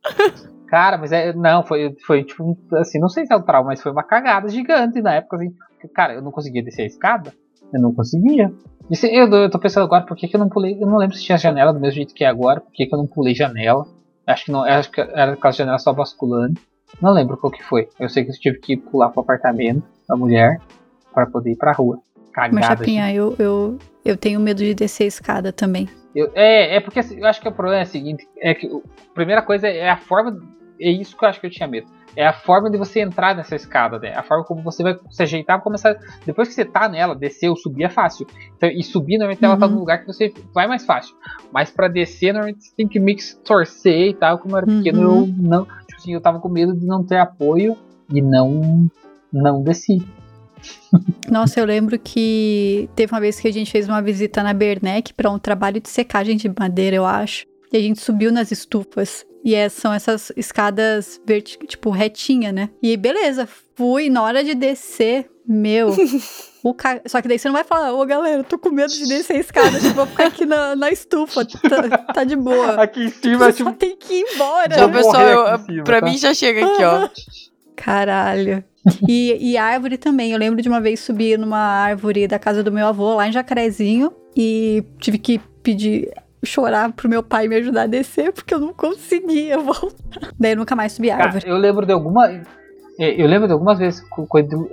[0.69, 1.33] Cara, mas é.
[1.33, 4.49] Não, foi, foi tipo, assim, não sei se é um trauma, mas foi uma cagada
[4.49, 5.53] gigante na época, assim.
[5.95, 7.33] Cara, eu não conseguia descer a escada.
[7.73, 8.53] Eu não conseguia.
[8.93, 10.75] Se- eu, eu tô pensando agora, por que, que eu não pulei?
[10.81, 12.95] Eu não lembro se tinha janela do mesmo jeito que é agora, por que, que
[12.95, 13.85] eu não pulei janela?
[14.27, 16.55] Acho que não, acho que era as janelas só basculando.
[17.01, 17.88] Não lembro qual que foi.
[17.99, 20.59] Eu sei que eu tive que pular pro apartamento da mulher
[21.12, 21.98] para poder ir pra rua.
[22.37, 22.66] Mas, Cagada.
[22.66, 25.88] Chapinha, eu, eu, eu tenho medo de descer a escada também.
[26.14, 28.66] Eu- é, é porque assim, eu acho que o problema é o seguinte, é que
[28.66, 30.38] a primeira coisa é a forma.
[30.81, 31.87] é isso que eu acho que eu tinha medo.
[32.14, 34.12] É a forma de você entrar nessa escada, né?
[34.14, 35.96] A forma como você vai se ajeitar começar.
[36.27, 38.27] Depois que você tá nela, descer ou subir é fácil.
[38.55, 39.72] Então, e subir, normalmente ela tá Uhum.
[39.72, 41.14] num lugar que você vai mais fácil.
[41.51, 44.38] Mas pra descer, normalmente você tem que meio que se torcer e tal.
[44.38, 45.20] Como eu era pequeno, Uhum.
[45.20, 45.64] eu não.
[45.64, 47.77] Tipo assim, eu tava com medo de não ter apoio
[48.12, 48.87] e não.
[49.33, 49.96] Não desci.
[51.31, 55.14] Nossa, eu lembro que teve uma vez que a gente fez uma visita na Bernec
[55.14, 57.44] para um trabalho de secagem de madeira, eu acho.
[57.72, 59.25] E a gente subiu nas estufas.
[59.44, 62.70] E é- são essas escadas, verti- tipo, retinha, né?
[62.83, 64.09] E beleza, fui.
[64.11, 65.88] Na hora de descer, meu.
[66.62, 67.01] o ca...
[67.07, 69.37] Só que daí você não vai falar, ô galera, eu tô com medo de descer
[69.37, 72.75] a escada, tipo, vou ficar aqui na, na estufa, tá, tá de boa.
[72.83, 74.75] Aqui em cima, Você só tem que ir embora.
[74.75, 76.07] Então, pessoal, eu- cima, pra tá?
[76.07, 77.09] mim já chega aqui, ó.
[77.75, 78.62] Caralho.
[79.09, 80.33] E, e árvore também.
[80.33, 83.33] Eu lembro de uma vez subir numa árvore da casa do meu avô, lá em
[83.33, 86.11] Jacarezinho, e tive que pedir,
[86.45, 90.33] chorar pro meu pai me ajudar a descer, porque eu não conseguia voltar.
[90.38, 91.45] Daí eu nunca mais subi Cara, árvore.
[91.49, 92.29] eu lembro de alguma.
[92.99, 94.03] é, Eu lembro de algumas vezes,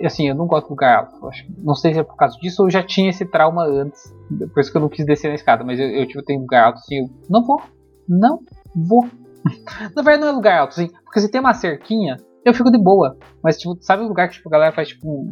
[0.03, 1.29] assim, eu não gosto de lugar alto.
[1.59, 4.11] Não sei se é por causa disso ou já tinha esse trauma antes.
[4.53, 5.63] Por isso que eu não quis descer na escada.
[5.63, 7.61] Mas eu, eu tipo, tenho lugar alto assim, eu não vou.
[8.07, 8.39] Não
[8.75, 9.05] vou.
[9.95, 10.89] na verdade, não é lugar alto, assim.
[11.05, 13.17] Porque se tem uma cerquinha, eu fico de boa.
[13.43, 15.25] Mas, tipo, sabe o lugar que tipo, a galera faz, tipo,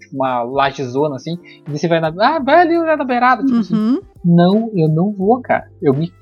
[0.00, 1.36] tipo, uma lajezona assim?
[1.66, 2.08] E você vai na.
[2.20, 3.44] Ah, vai ali na beirada.
[3.44, 3.74] Tipo assim.
[3.74, 4.00] Uhum.
[4.24, 5.70] Não, eu não vou, cara.
[5.80, 6.12] Eu me,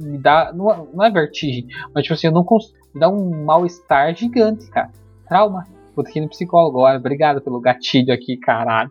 [0.00, 0.52] me dá.
[0.54, 2.76] Não, é- não é vertigem, mas tipo assim, eu não consigo.
[2.94, 4.90] Me dá um mal-estar gigante, cara.
[5.28, 5.64] Trauma.
[5.94, 6.98] Vou ter que ir no psicólogo agora.
[6.98, 8.90] Obrigado pelo gatilho aqui, caralho.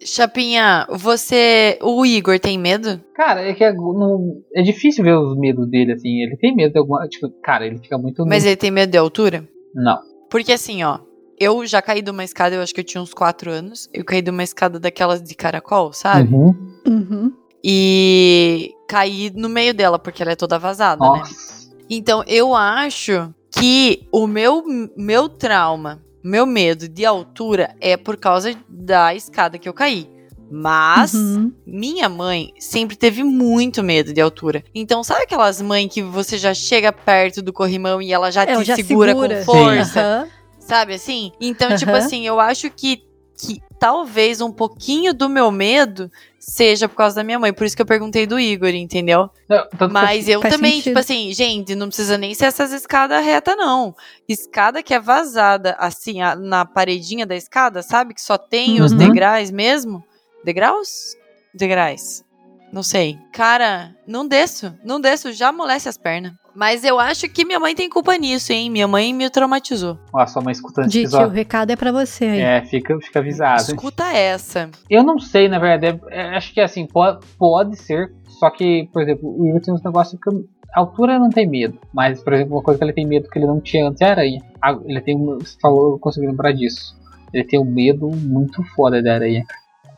[0.00, 1.78] Chapinha, você.
[1.82, 3.00] O Igor tem medo?
[3.14, 6.22] Cara, é que é, não- é difícil ver os medos dele, assim.
[6.22, 7.06] Ele tem medo de alguma.
[7.08, 8.24] Tipo, cara, ele fica muito.
[8.24, 9.44] Mas ele tem medo de altura?
[9.74, 10.00] Não.
[10.30, 11.00] Porque assim, ó.
[11.40, 13.88] Eu já caí de uma escada, eu acho que eu tinha uns 4 anos.
[13.94, 16.34] Eu caí de uma escada daquelas de caracol, sabe?
[16.34, 16.74] Uhum.
[16.84, 17.32] Uhum.
[17.62, 21.18] E caí no meio dela, porque ela é toda vazada, né?
[21.20, 21.70] Nossa.
[21.88, 24.64] Então, eu acho que o meu,
[24.96, 30.10] meu trauma, meu medo de altura é por causa da escada que eu caí.
[30.50, 31.52] Mas Uhum.
[31.66, 34.64] minha mãe sempre teve muito medo de altura.
[34.74, 38.62] Então, sabe aquelas mães que você já chega perto do corrimão e ela já Ela
[38.62, 39.38] te já segura, segura.
[39.38, 40.00] com força?
[40.00, 40.28] Aham.
[40.58, 41.32] Sabe assim?
[41.40, 41.98] Então, tipo Aham.
[41.98, 43.02] assim, eu acho que,
[43.38, 47.52] que talvez um pouquinho do meu medo seja por causa da minha mãe.
[47.52, 49.28] Por isso que eu perguntei do Igor, entendeu?
[49.48, 50.84] Não, Mas eu faz também, sentido.
[50.84, 53.94] tipo assim, gente, não precisa nem ser essas escadas reta, não.
[54.28, 58.14] Escada que é vazada, assim, a- na paredinha da escada, sabe?
[58.14, 58.98] Que só tem os Uhum.
[58.98, 60.02] degraus mesmo.
[60.44, 61.16] Degraus?
[61.54, 62.24] Degraus.
[62.72, 63.18] Não sei.
[63.32, 64.74] Cara, não desço.
[64.84, 66.32] Não desço, já amolece as pernas.
[66.54, 68.68] Mas eu acho que minha mãe tem culpa nisso, hein?
[68.68, 69.96] Minha mãe me traumatizou.
[70.12, 71.34] Ó, sua mãe escutando esse Dite, o episódio.
[71.34, 72.40] recado é pra você aí.
[72.40, 73.62] É, fica, fica avisado.
[73.62, 74.68] Escuta essa.
[74.90, 76.00] Eu não sei, na verdade.
[76.10, 78.12] é- é- acho que assim, pode, pode ser.
[78.38, 80.28] Só que, por exemplo, o Igor tem uns negócios que.
[80.28, 80.44] eu-
[80.76, 81.78] A altura não tem medo.
[81.94, 84.10] Mas, por exemplo, uma coisa que ele tem medo que ele não tinha antes é
[84.10, 84.42] aranha.
[84.60, 85.38] Ah, Ele tem um.
[85.38, 86.94] Você falou, eu consegui lembrar disso.
[87.32, 89.44] Ele tem um medo muito foda da aranha.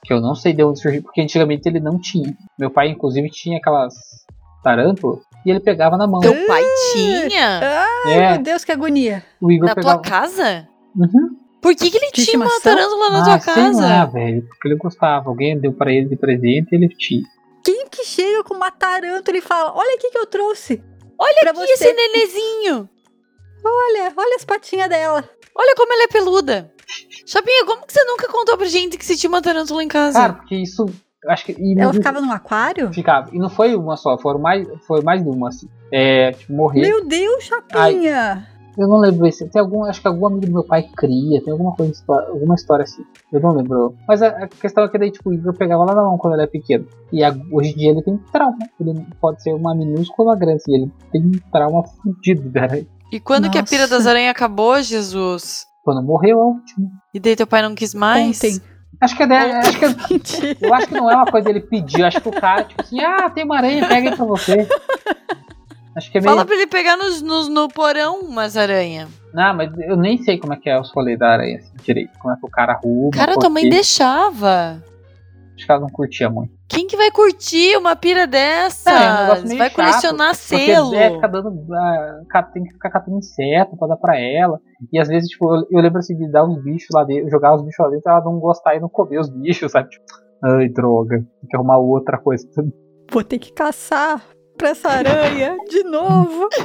[0.05, 2.35] Que eu não sei de onde surgiu, porque antigamente ele não tinha.
[2.59, 3.95] Meu pai, inclusive, tinha aquelas
[4.63, 6.21] tarântulas e ele pegava na mão.
[6.21, 7.61] Teu pai tinha?
[7.63, 9.25] Ai, É, meu Deus, que agonia.
[9.41, 9.95] o Igor Na pegava.
[10.01, 10.69] tua casa?
[10.97, 11.37] Uhum.
[11.61, 14.07] Por que, que ele tinha uma tarântula na ah, tua sei lá, casa?
[14.07, 14.43] velho.
[14.49, 15.29] Porque ele gostava.
[15.29, 17.23] Alguém deu pra ele de presente e ele tinha.
[17.63, 20.83] Quem que chega com uma tarântula e fala: Olha aqui que eu trouxe.
[21.19, 21.73] Olha pra aqui você.
[21.75, 22.89] esse nenezinho.
[23.63, 25.23] Olha, olha as patinhas dela.
[25.57, 26.73] Olha como ela é peluda.
[27.27, 30.19] Chapinha, como que você nunca contou pra gente que você tinha uma tarântula em casa?
[30.19, 30.87] Cara, porque isso.
[31.25, 31.53] eu Acho que.
[31.53, 32.93] e Ela não- ficava num aquário?
[32.93, 33.29] Ficava.
[33.33, 35.69] E não foi uma só, foram mais, foi mais de uma, assim.
[35.93, 36.81] É, tipo, morrer.
[36.81, 38.47] Meu Deus, Chapinha!
[38.79, 41.53] Eu não lembro se tem algum, acho que algum amigo do meu pai cria, tem
[41.53, 43.05] alguma coisa, alguma história assim.
[43.33, 43.95] Eu não lembro.
[44.09, 46.35] Mas a, a questão é que daí, tipo, o Igor pegava lá na mão quando
[46.35, 46.87] ele era pequeno.
[47.13, 48.57] E a- hoje em dia ele tem trauma.
[48.81, 52.81] Ele pode ser uma minúscula ou uma grande, assim, ele tem um trauma fudido, cara.
[53.13, 53.97] E quando que a pira Nossa.
[53.99, 55.67] das aranhas acabou, Jesus?
[55.85, 56.89] Quando morreu, o último.
[57.13, 58.37] E daí teu pai não quis mais?
[58.39, 58.61] Ontem.
[59.01, 59.27] Acho que é,
[59.59, 62.33] acho que é- eu acho que não é uma coisa dele pedir, acho que o
[62.33, 64.69] cara, tipo assim, ah, tem uma aranha, pega aí pra você.
[65.97, 66.31] Acho que é meio.
[66.33, 69.09] Fala pra ele pegar nos, nos- no porão umas aranhas.
[69.33, 72.19] Não, mas eu nem sei como é que é os rolês da aranha assim, direito.
[72.19, 73.11] Como é que o cara arruma.
[73.11, 74.83] Cara, tua mãe deixava.
[75.57, 76.53] Acho que ela não curtia muito.
[76.71, 78.91] Quem que vai curtir uma pira dessa?
[78.91, 80.95] É, é um vai chato, colecionar Porque selo.
[80.95, 81.53] é, fica dando.
[82.29, 84.59] ca- tem que ficar catando inseto pra dar pra ela.
[84.93, 87.55] E às vezes, tipo, eu, eu lembro assim de dar uns bichos lá dentro, jogar
[87.57, 89.89] os bichos lá dentro, ela não gostar e não comer os bichos, sabe?
[89.91, 90.05] Tipo,
[90.45, 91.17] ai, droga.
[91.19, 92.47] Tem que arrumar outra coisa.
[93.11, 94.23] Vou ter que caçar
[94.57, 96.49] pra essa aranha de novo.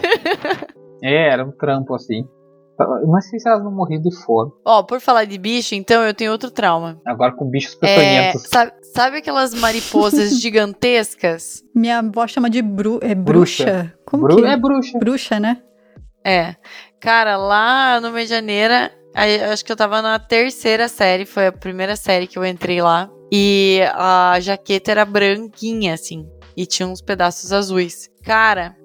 [1.04, 2.24] É, era um trampo assim.
[2.80, 4.52] Eu não sei se elas não morriam de fome.
[4.66, 7.00] Ó, por falar de bicho, então eu tenho outro trauma.
[7.06, 7.86] Agora com bichos É,
[8.32, 8.50] peçonhentos.
[8.50, 11.64] sabe, sabe aquelas mariposas gigantescas?
[11.76, 13.64] Minha avó chama de bru é Bruxa.
[13.66, 13.94] bruxa.
[14.06, 14.98] Como Bru- que É bruxa.
[15.00, 15.62] Bruxa, né?
[16.26, 16.56] É.
[17.00, 21.96] Cara, lá no Medianeira, aí, acho que eu tava na terceira série, foi a primeira
[21.96, 23.10] série que eu entrei lá.
[23.32, 26.26] E a jaqueta era branquinha, assim.
[26.56, 28.10] E tinha uns pedaços azuis.
[28.24, 28.76] Cara,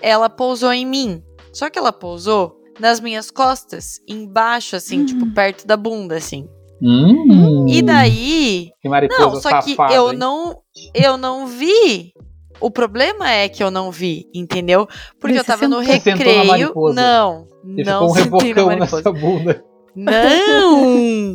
[0.00, 1.22] ela pousou em mim.
[1.52, 5.04] Só que ela pousou nas minhas costas, embaixo, assim, Hum.
[5.04, 6.48] tipo, perto da bunda, assim.
[6.82, 8.70] Hum, E daí.
[8.80, 10.18] Que mariposa Não, só que safada, eu hein?
[10.18, 10.58] não.
[10.94, 12.12] Eu não vi.
[12.60, 14.86] O problema é que eu não vi, entendeu?
[15.20, 16.72] Porque Você eu tava no Você recreio.
[16.94, 17.46] Não.
[17.76, 18.96] E não ficou um sentei na mariposa.
[18.96, 19.64] nessa bunda.
[19.94, 21.34] Não!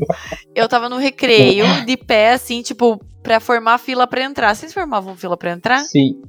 [0.56, 4.56] Eu tava no recreio, de pé, assim, tipo, pra formar fila pra entrar.
[4.56, 5.79] Vocês formavam fila pra entrar?
[5.79, 6.21] Sim.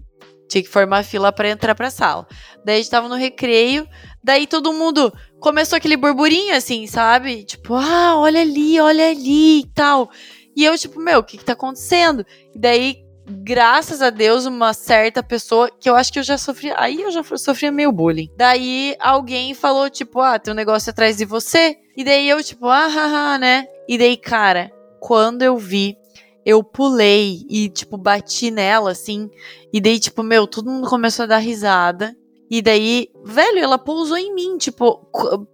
[0.48, 2.27] Tinha que formar fila pra entrar pra sala.
[2.64, 3.87] Daí a gente tava no recreio,
[4.25, 7.45] daí todo mundo começou aquele burburinho, assim, sabe?
[7.45, 10.11] Tipo, ah, olha ali, olha ali e tal.
[10.57, 12.25] E eu, tipo, meu, o que que tá acontecendo?
[12.55, 16.73] E daí, graças a Deus, uma certa pessoa, que eu acho que eu já sofri,
[16.77, 18.31] aí eu já sofria meio bullying.
[18.37, 21.77] Daí alguém falou, tipo, ah, tem um negócio atrás de você.
[21.95, 23.67] E daí eu, tipo, ah, haha, né?
[23.87, 25.99] E daí, cara, quando eu vi,
[26.47, 29.29] eu pulei e, tipo, bati nela, assim.
[29.71, 32.17] E daí, tipo, meu, todo mundo começou a dar risada.
[32.57, 35.09] E daí, velho, ela pousou em mim, tipo,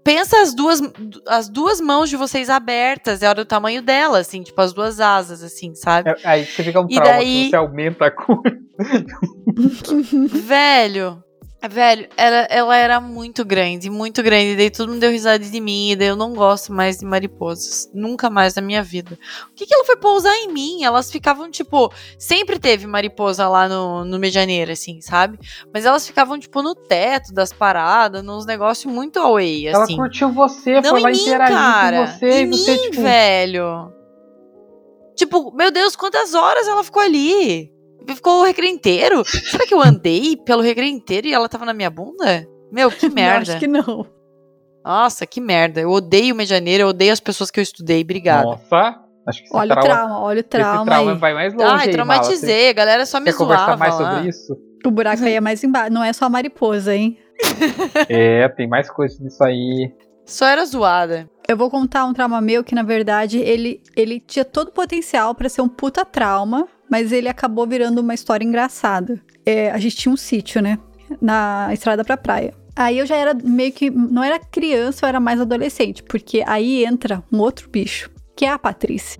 [0.04, 0.82] pensa as duas,
[1.26, 5.42] as duas mãos de vocês abertas, era o tamanho dela, assim, tipo, as duas asas,
[5.42, 6.10] assim, sabe?
[6.10, 8.42] É- Aí você fica um E trauma daí- que você aumenta a cor.
[10.44, 11.22] velho,
[11.68, 14.56] velho, ela, ela era muito grande, muito grande.
[14.56, 17.90] Daí todo mundo deu risada de mim, e daí eu não gosto mais de mariposas.
[17.92, 19.18] Nunca mais na minha vida.
[19.50, 20.84] O que que ela foi pousar em mim?
[20.84, 25.38] Elas ficavam, tipo, sempre teve mariposa lá no, no Medianeira, assim, sabe?
[25.72, 29.96] Mas elas ficavam, tipo, no teto das paradas, nos negócios muito away, Ela assim.
[29.96, 32.06] curtiu você, Não foi lá mim, interagir cara.
[32.06, 33.02] com você em e você, mim, tipo.
[33.02, 33.92] velho.
[35.14, 37.70] Tipo, meu Deus, quantas horas ela ficou ali?
[38.08, 39.24] Ficou o recreio inteiro?
[39.24, 42.46] Será que eu andei pelo recreio inteiro e ela tava na minha bunda?
[42.72, 43.52] Meu, que Não, merda.
[43.52, 44.06] acho que não.
[44.84, 45.80] Nossa, que merda.
[45.80, 48.00] Eu odeio Medianeira, eu odeio as pessoas que eu estudei.
[48.02, 48.44] Obrigada.
[48.44, 51.18] Nossa, acho que Olha o trauma, trauma, olha o esse trauma trauma aí.
[51.18, 51.64] vai mais longe.
[51.72, 52.68] Ai, aí, traumatizei.
[52.70, 53.24] A galera só Mala.
[53.26, 54.14] me quer conversar zoava mais lá.
[54.14, 54.56] sobre isso?
[54.86, 55.92] O buraco aí é mais embaixo.
[55.92, 57.18] Não é só a mariposa, hein?
[58.08, 59.92] É, tem mais coisas nisso aí.
[60.24, 61.28] Só era zoada.
[61.48, 65.34] Eu vou contar um trauma meu que, na verdade, ele, ele tinha todo o potencial
[65.34, 69.20] pra ser um puta trauma, mas ele acabou virando uma história engraçada.
[69.46, 70.78] É, a gente tinha um sítio, né?
[71.20, 72.52] Na estrada pra praia.
[72.74, 73.90] Aí eu já era meio que.
[73.90, 78.50] Não era criança, eu era mais adolescente, porque aí entra um outro bicho, que é
[78.50, 79.18] a Patrícia,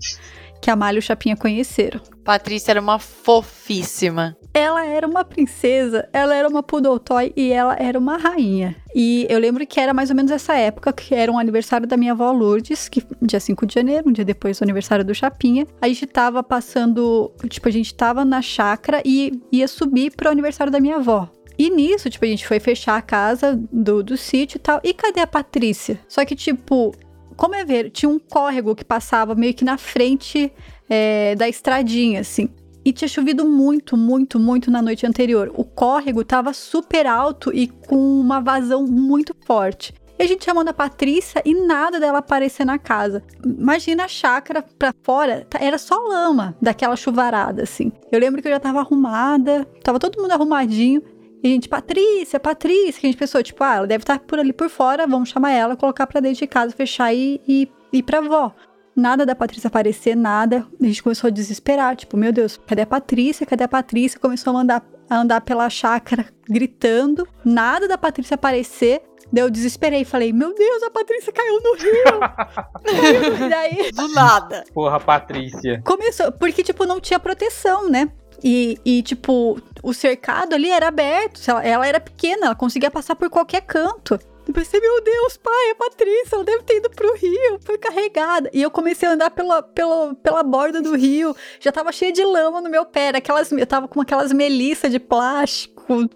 [0.61, 1.99] que a Malha e o Chapinha conheceram.
[2.23, 4.37] Patrícia era uma fofíssima.
[4.53, 8.75] Ela era uma princesa, ela era uma poodle toy e ela era uma rainha.
[8.93, 11.97] E eu lembro que era mais ou menos essa época, que era um aniversário da
[11.97, 15.65] minha avó Lourdes, que dia 5 de janeiro, um dia depois do aniversário do Chapinha.
[15.81, 20.71] A gente tava passando, tipo, a gente tava na chácara e ia subir pro aniversário
[20.71, 21.29] da minha avó.
[21.57, 24.81] E nisso, tipo, a gente foi fechar a casa do, do sítio e tal.
[24.83, 25.99] E cadê a Patrícia?
[26.07, 26.93] Só que, tipo,
[27.35, 30.51] como é ver, tinha um córrego que passava meio que na frente
[30.89, 32.49] é, da estradinha, assim.
[32.83, 35.51] E tinha chovido muito, muito, muito na noite anterior.
[35.55, 39.93] O córrego tava super alto e com uma vazão muito forte.
[40.17, 43.23] E a gente chamando a Patrícia e nada dela aparecer na casa.
[43.43, 47.91] Imagina a chácara pra fora, tá- era só lama daquela chuvarada, assim.
[48.11, 51.01] Eu lembro que eu já tava arrumada, tava todo mundo arrumadinho.
[51.43, 54.37] E a gente, Patrícia, Patrícia, que a gente pensou, tipo, ah, ela deve estar por
[54.39, 58.03] ali por fora, vamos chamar ela, colocar pra dentro de casa, fechar e, e ir
[58.03, 58.53] pra avó.
[58.95, 60.67] Nada da Patrícia aparecer, nada.
[60.79, 63.45] A gente começou a desesperar, tipo, meu Deus, cadê a Patrícia?
[63.45, 64.19] Cadê a Patrícia?
[64.19, 67.27] Começou a andar, a andar pela chácara gritando.
[67.43, 69.01] Nada da Patrícia aparecer.
[69.31, 73.45] Daí eu desesperei, falei, meu Deus, a Patrícia caiu no rio.
[73.45, 74.65] e daí Do nada.
[74.73, 75.81] Porra, Patrícia.
[75.85, 78.11] começou, porque, tipo, não tinha proteção, né?
[78.43, 81.41] E, e, tipo, o cercado ali era aberto.
[81.61, 84.19] Ela, era pequena, ela conseguia passar por qualquer canto.
[84.47, 88.49] Eu pensei, meu Deus, pai, é Patrícia, ela deve ter ido pro rio, foi carregada.
[88.51, 92.23] E eu comecei a andar pela, pela, pela borda do rio, já tava cheia de
[92.23, 93.09] lama no meu pé.
[93.09, 96.09] Aquelas, eu tava com aquelas melissa de plástico,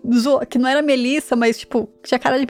[0.50, 2.46] que não era melissa, mas, tipo, tinha cara de.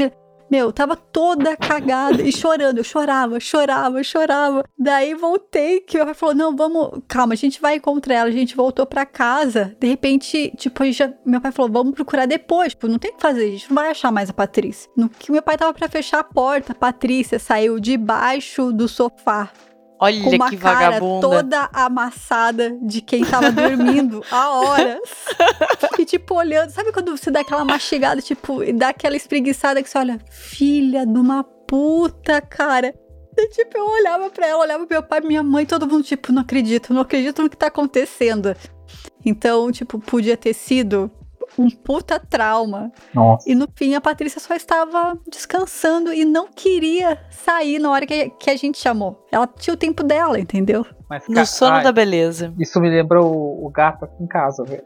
[0.50, 2.78] Meu, tava toda cagada e chorando.
[2.78, 4.64] Eu chorava, chorava, chorava.
[4.78, 8.30] Daí voltei, que pai falou: Não, vamos, calma, a gente vai encontrar ela.
[8.30, 9.76] A gente voltou pra casa.
[9.80, 12.74] De repente, tipo, já, meu pai falou: Vamos procurar depois.
[12.74, 14.90] Tipo, não tem o que fazer, a gente não vai achar mais a Patrícia.
[14.96, 19.52] No que meu pai tava pra fechar a porta, a Patrícia saiu debaixo do sofá
[20.00, 21.22] Olha com uma que cara vagabunda.
[21.22, 25.00] toda amassada de quem tava dormindo há horas.
[25.98, 26.70] E tipo, olhando.
[26.72, 31.06] Sabe quando você dá aquela mastigada, tipo, e dá aquela espreguiçada que você olha, filha
[31.06, 32.94] de uma puta, cara.
[33.38, 36.32] E, tipo, eu olhava pra ela, olhava pro meu pai, minha mãe, todo mundo, tipo,
[36.32, 38.56] não acredito, não acredito no que tá acontecendo.
[39.26, 41.12] Então, tipo, podia ter sido
[41.58, 42.92] um puta trauma.
[43.14, 43.50] Nossa.
[43.50, 48.30] E no fim a Patrícia só estava descansando e não queria sair na hora que,
[48.32, 49.26] que a gente chamou.
[49.32, 50.86] Ela tinha o tempo dela, entendeu?
[51.10, 52.54] Mas, No sono ai, da beleza.
[52.60, 54.84] Isso me lembra o, o gato aqui em casa, velho.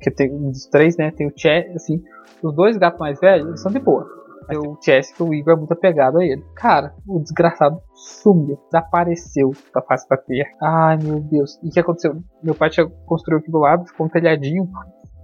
[0.00, 1.10] Que tem um dos três, né?
[1.10, 2.02] Tem o Chess, assim.
[2.42, 4.06] Os dois gatos mais velhos, são de boa.
[4.48, 6.42] Tem o Chess, que o Igor é muito apegado a ele.
[6.54, 10.48] Cara, o desgraçado sumiu, desapareceu da face da terra.
[10.62, 11.58] Ai, meu Deus.
[11.62, 12.22] E o que aconteceu?
[12.42, 14.66] Meu pai tinha construído aqui do lado, ficou um telhadinho.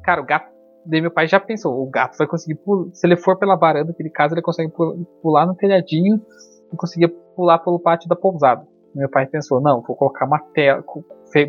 [0.02, 0.53] Cara, o gato.
[0.86, 2.86] Daí meu pai já pensou, o gato vai conseguir pular.
[2.92, 6.20] Se ele for pela varanda daquele casa, ele consegue pu- pular no telhadinho
[6.72, 8.66] e conseguir pular pelo pátio da pousada.
[8.94, 10.84] Meu pai pensou, não, vou colocar uma tela.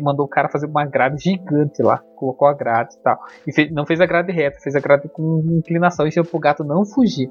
[0.02, 1.98] Mandou o cara fazer uma grade gigante lá.
[2.16, 3.18] Colocou a grade e tal.
[3.46, 6.40] E fez- não fez a grade reta, fez a grade com inclinação e chegou pro
[6.40, 7.30] gato não fugir.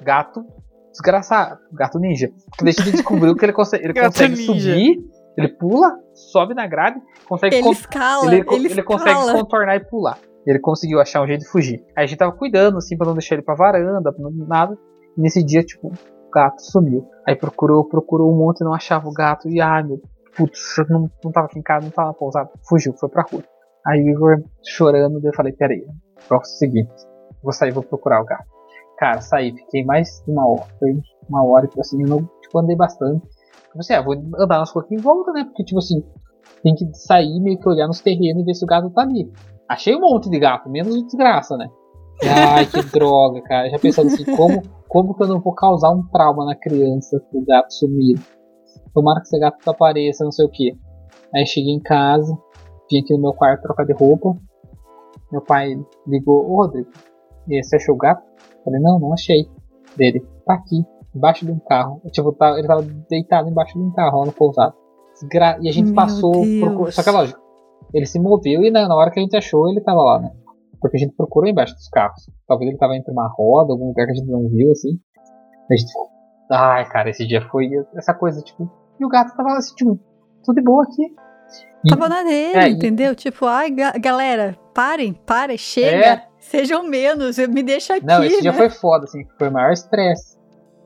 [0.00, 0.44] Gato
[0.90, 2.28] desgraçado, gato ninja.
[2.50, 4.98] Porque daí a gente descobriu que ele consegue, ele consegue subir,
[5.38, 9.32] ele pula, sobe na grade, consegue Ele escala, ele, ele, ele consegue escala.
[9.32, 10.18] contornar e pular.
[10.46, 11.84] Ele conseguiu achar um jeito de fugir.
[11.96, 14.76] Aí a gente tava cuidando, assim, pra não deixar ele pra varanda, pra não- nada.
[15.16, 17.06] E nesse dia, tipo, o gato sumiu.
[17.26, 19.48] Aí procurou, procurou um monte e não achava o gato.
[19.48, 20.00] E ai, meu,
[20.36, 22.50] putz, não, não tava aqui em casa, não tava na pousada.
[22.68, 23.42] Fugiu, foi pra rua.
[23.86, 25.84] Aí o Igor chorando, eu falei, peraí,
[26.28, 26.92] próximo seguinte,
[27.42, 28.46] vou sair, vou procurar o gato.
[28.98, 30.66] Cara, saí, fiquei mais de uma hora.
[30.78, 30.96] Foi
[31.28, 33.26] uma hora, tipo assim, eu não, tipo, andei bastante.
[33.26, 35.44] Tipo assim, ah, vou andar nas ruas aqui em volta, né?
[35.44, 36.04] Porque, tipo assim,
[36.62, 39.30] tem que sair meio que olhar nos terrenos e ver se o gato tá ali.
[39.68, 41.68] Achei um monte de gato, menos de desgraça, né?
[42.24, 43.68] Ai, que droga, cara.
[43.70, 47.38] Já pensando assim, como, como que eu não vou causar um trauma na criança com
[47.38, 48.20] o gato sumido?
[48.94, 50.76] Tomara que esse gato apareça, não sei o que.
[51.34, 52.36] Aí cheguei em casa,
[52.90, 54.36] vim aqui no meu quarto trocar de roupa.
[55.30, 55.74] Meu pai
[56.06, 56.90] ligou, ô Rodrigo,
[57.62, 58.22] você achou o gato?
[58.64, 59.48] Falei, não, não achei.
[59.96, 62.00] Dele, tá aqui, embaixo de um carro.
[62.12, 64.74] Tipo, tá- ele tava deitado embaixo de um carro lá no pousado.
[65.14, 66.32] Desgra- E a gente Meu passou.
[66.60, 67.40] Procurou- Só que é lógico,
[67.92, 70.30] ele se moveu e na, na hora que a gente achou, ele tava lá, né?
[70.80, 72.28] Porque a gente procurou embaixo dos carros.
[72.48, 74.98] Talvez ele tava entre uma roda, algum lugar que a gente não viu, assim.
[75.70, 76.08] A gente ficou.
[76.50, 78.68] Ai, cara, esse dia foi essa coisa, tipo.
[79.00, 79.98] E o gato tava assim, tipo,
[80.44, 81.04] tudo de boa aqui.
[81.84, 83.14] E- Tava na dele, É, e- entendeu?
[83.14, 86.06] Tipo, ai, ga- galera, parem, parem, chega.
[86.06, 86.26] É.
[86.38, 88.04] Sejam menos, me deixa aqui.
[88.06, 88.58] Não, esse dia né?
[88.58, 90.36] foi foda, assim, foi o maior estresse.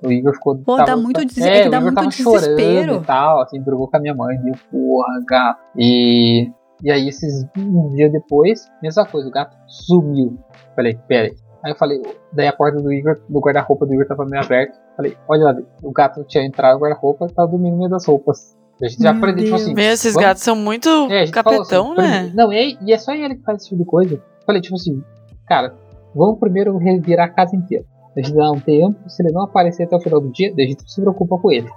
[0.05, 0.59] O Igor ficou.
[0.59, 2.97] Pô, dá muito des- é é, que dá muito tava desespero.
[2.97, 4.55] e tal, assim, brigou com a minha mãe, viu?
[4.71, 5.61] Porra, gato.
[5.79, 6.51] E.
[6.83, 10.39] E aí, esses um dia depois, mesma coisa, o gato sumiu.
[10.75, 11.37] Falei, pera aí.
[11.65, 12.01] Aí eu falei,
[12.33, 14.79] daí a porta do Igor, do guarda-roupa do Igor tava meio aberta.
[14.97, 18.07] Falei, olha lá, o gato tinha entrado no guarda-roupa e tava dormindo no meio das
[18.07, 18.55] roupas.
[18.81, 19.75] A gente já Meu aprendeu, tipo assim.
[19.75, 22.33] Meu, esses vamos- gatos são muito é, a gente falou capetão, assim, né?
[22.35, 24.23] Não, e, e é só ele que faz esse tipo de coisa.
[24.45, 25.03] Falei, tipo assim,
[25.49, 25.75] cara,
[26.15, 27.85] vamos primeiro revirar a casa inteira.
[28.17, 30.67] A gente dá um tempo, se ele não aparecer até o final do dia, daí
[30.67, 31.69] a gente se preocupa com ele.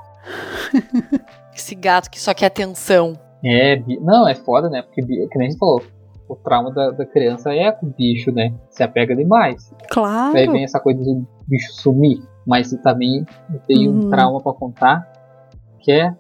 [1.56, 3.14] Esse gato que só quer atenção.
[3.43, 4.82] É, não, é foda, né?
[4.82, 5.82] Porque, que nem a gente falou,
[6.28, 8.54] o trauma da, da criança é com o bicho, né?
[8.69, 9.73] Se apega demais.
[9.89, 10.34] Claro.
[10.34, 12.19] Daí vem essa coisa do bicho sumir.
[12.45, 14.10] Mas também eu tenho um Uhum.
[14.10, 15.08] trauma pra contar,
[15.80, 16.13] que é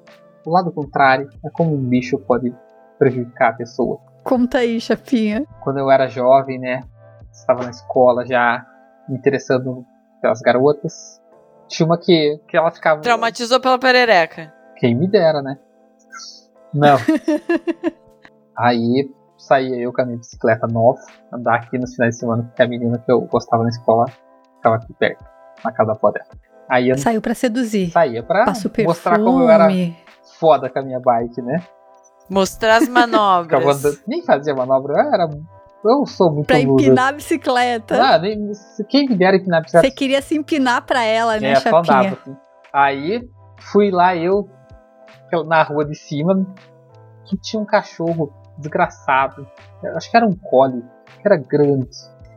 [0.45, 1.29] o lado contrário.
[1.45, 2.53] É como um bicho pode
[2.97, 3.99] prejudicar a pessoa.
[4.23, 5.45] Conta aí, chapinha.
[5.61, 6.83] quando eu era jovem, né?
[7.31, 8.65] Estava na escola já
[9.07, 9.85] me interessando
[10.21, 11.19] pelas garotas.
[11.67, 13.01] Tinha uma que, que ela ficava.
[13.01, 14.53] Traumatizou pela perereca.
[14.77, 15.57] Quem me dera, né?
[16.73, 16.97] Não.
[18.57, 20.99] Aí saía eu com a minha bicicleta nova,
[21.33, 24.05] andar aqui nos finais de semana, porque a menina que eu gostava na escola
[24.57, 25.23] ficava aqui perto,
[25.63, 26.27] na casa da avó dela.
[26.69, 27.89] Aí eu Saiu pra seduzir.
[27.91, 28.45] saía pra
[28.85, 29.67] mostrar como eu era
[30.39, 31.63] foda com a minha bike, né?
[32.29, 33.65] Mostrar as manobras.
[33.85, 35.29] andando, nem fazia manobra, eu era.
[35.83, 37.95] Eu sou muito Pra empinar a bicicleta.
[38.03, 38.51] Ah, nem,
[38.89, 41.69] quem me dera empinar a bicicleta Você queria se empinar pra ela, né, É, só
[41.69, 42.17] andava, chapinha?
[42.21, 42.37] assim.
[42.73, 43.21] Aí
[43.71, 44.49] fui lá eu-
[45.45, 46.45] na rua de cima
[47.25, 49.47] que tinha um cachorro desgraçado.
[49.95, 50.83] Acho que era um collie,
[51.21, 51.89] que era grande.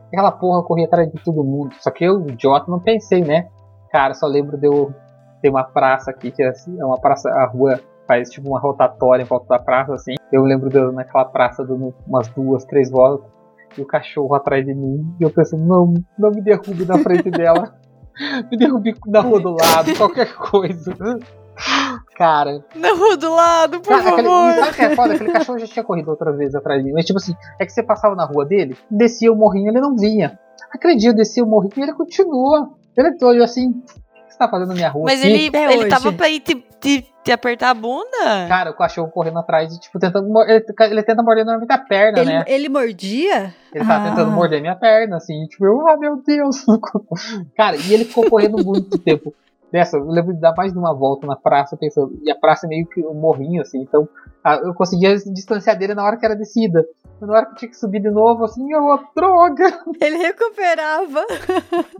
[0.07, 1.73] Aquela porra corria atrás de todo mundo.
[1.79, 3.49] Só que eu, idiota, não pensei, né?
[3.91, 4.93] Cara, só lembro de eu
[5.41, 8.59] ter uma praça aqui, que é assim, é uma praça, a rua faz tipo uma
[8.59, 10.15] rotatória em volta da praça, assim.
[10.31, 13.31] Eu lembro de eu naquela praça dando umas duas, três voltas.
[13.75, 15.15] E o cachorro atrás de mim.
[15.19, 17.75] E eu pensando, não, não me derrube na frente dela.
[18.51, 20.93] Me derrube na rua do lado, qualquer coisa.
[22.15, 24.53] Cara, Na rua do lado, por Cara, aquele, favor.
[24.55, 25.13] sabe o que é foda?
[25.13, 26.93] Aquele cachorro já tinha corrido outras vezes atrás de mim.
[26.93, 29.95] Mas, tipo assim, é que você passava na rua dele, descia o morrinho, ele não
[29.95, 30.37] vinha.
[30.73, 32.69] Acredito, descia o morrinho e ele continua.
[32.95, 35.05] Ele olhou assim, o que você tá fazendo na minha rua?
[35.05, 35.89] Mas aqui?" ele, Até ele hoje.
[35.89, 38.47] tava pra ir te, te, te apertar a bunda?
[38.47, 40.27] Cara, o cachorro correndo atrás e, tipo, tentando.
[40.47, 42.43] Ele, ele tenta morder normalmente a perna, Ele, né?
[42.47, 43.53] ele mordia?
[43.73, 44.09] Ele tá Ah.
[44.09, 46.63] tentando morder minha perna, assim, tipo, eu, ah, meu Deus.
[47.57, 49.33] Cara, e ele ficou correndo muito tempo.
[49.73, 52.67] Dessa, eu lembro de dar mais de uma volta na praça, pensando, e a praça
[52.67, 54.07] é meio que um morrinho, assim, então
[54.43, 56.85] Ah, Eu conseguia distanciar dele na hora que era descida.
[57.19, 58.81] Na hora que tinha que subir de novo, assim, eu,
[59.15, 59.65] droga!
[59.99, 61.25] Ele recuperava.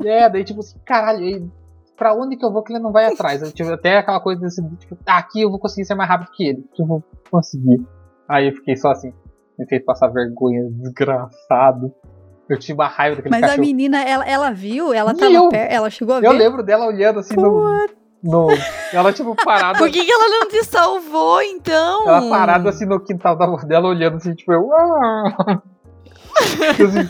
[0.05, 1.51] É, daí tipo assim, caralho, e
[1.97, 3.41] pra onde que eu vou que ele não vai atrás?
[3.41, 6.29] Eu tive até aquela coisa desse, tipo, ah, aqui eu vou conseguir ser mais rápido
[6.31, 6.69] que ele.
[6.77, 7.83] Eu vou conseguir.
[8.29, 9.11] Aí eu fiquei só assim,
[9.57, 11.91] me fez passar vergonha, desgraçado.
[12.49, 13.65] Eu tive uma raiva daquele Mas a cachorro.
[13.65, 15.49] menina, ela, ela viu, ela E tava eu?
[15.49, 16.27] perto, ela chegou a ver.
[16.27, 17.87] Eu lembro dela olhando assim no,
[18.21, 18.47] no.
[18.91, 19.77] Ela, tipo, parada.
[19.77, 22.07] Por que, que ela não te salvou, então?
[22.07, 24.69] Ela parada assim no quintal da avó dela, olhando assim, tipo, eu.
[24.73, 25.61] "Ah."
[26.35, 27.07] Assim,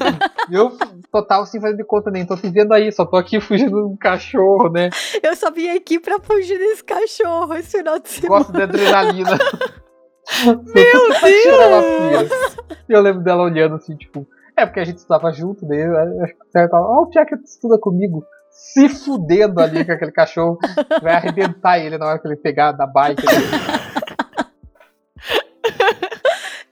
[0.51, 0.77] eu,
[1.09, 3.93] total, sem fazer de conta nem, tô te vendo aí, só tô aqui fugindo de
[3.93, 4.89] um cachorro, né?
[5.23, 8.39] Eu só vim aqui pra fugir desse cachorro esse final de semana.
[8.39, 9.31] Gosto de adrenalina.
[10.45, 12.57] Meu Deus!
[12.89, 14.27] Eu lembro dela olhando assim, tipo,
[14.57, 15.83] é porque a gente estudava junto, né?
[16.23, 18.23] Acho que tava, ó, o Jack estuda comigo.
[18.49, 20.59] Se fudendo ali com aquele cachorro,
[21.01, 23.23] vai arrebentar ele na hora que ele pegar da bike.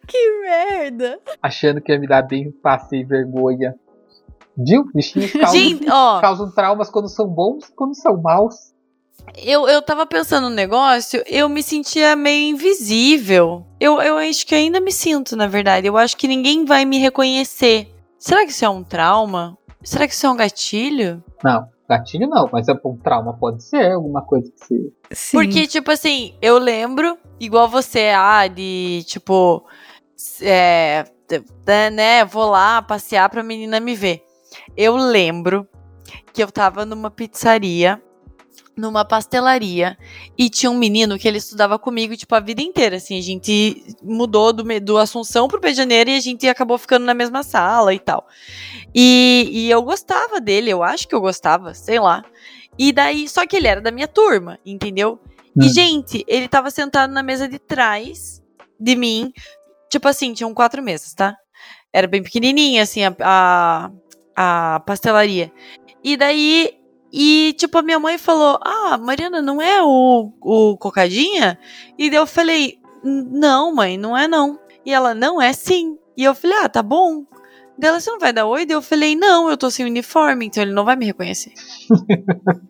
[0.08, 1.20] Que merda.
[1.42, 3.74] achando que ia me dar bem, passei vergonha.
[4.58, 4.84] Viu?
[4.94, 8.71] Bichinhos causam, Gente, causam traumas quando são bons e quando são maus.
[9.38, 13.66] Eu, eu tava pensando no negócio, eu me sentia meio invisível.
[13.80, 15.88] Eu, eu acho que ainda me sinto, na verdade.
[15.88, 17.94] Eu acho que ninguém vai me reconhecer.
[18.18, 19.58] Será que isso é um trauma?
[19.84, 21.24] Será que isso é um gatilho?
[21.44, 24.94] Não, gatilho não, mas é um trauma pode ser alguma coisa que você.
[25.12, 25.38] Sim.
[25.38, 29.66] Porque, tipo assim, eu lembro, igual você, ah, de, tipo,
[30.42, 31.06] é,
[31.92, 34.24] né, vou lá passear pra menina me ver.
[34.78, 35.68] Eu lembro
[36.34, 38.02] que eu tava numa pizzaria,
[38.82, 39.98] numa pastelaria,
[40.38, 43.86] e tinha um menino que ele estudava comigo, tipo, a vida inteira, assim, a gente
[44.02, 47.44] mudou do, do Assunção pro Rio de Janeiro e a gente acabou ficando na mesma
[47.44, 48.28] sala e tal.
[48.94, 52.26] E, e eu gostava dele, eu acho que eu gostava, sei lá.
[52.78, 55.20] E daí, só que ele era da minha turma, entendeu?
[55.60, 55.70] E, Hum.
[55.70, 58.42] gente, ele tava sentado na mesa de trás
[58.80, 59.32] de mim.
[59.90, 61.36] Tipo assim, tinham quatro mesas, tá?
[61.94, 63.92] Era bem pequenininha, assim, a, a,
[64.36, 65.52] a pastelaria.
[66.04, 66.81] E daí,
[67.12, 71.58] e tipo, a minha mãe falou: Ah, Mariana, não é o, o Cocadinha?
[71.98, 74.60] E daí eu falei: "N- Não, mãe, não é não.
[74.86, 75.98] E ela: Não, é sim.
[76.16, 77.26] E eu falei: Ah, tá bom.
[77.78, 78.66] Daí ela: Você não vai dar oi?
[78.66, 81.52] Daí eu falei: Não, eu tô sem uniforme, então ele não vai me reconhecer.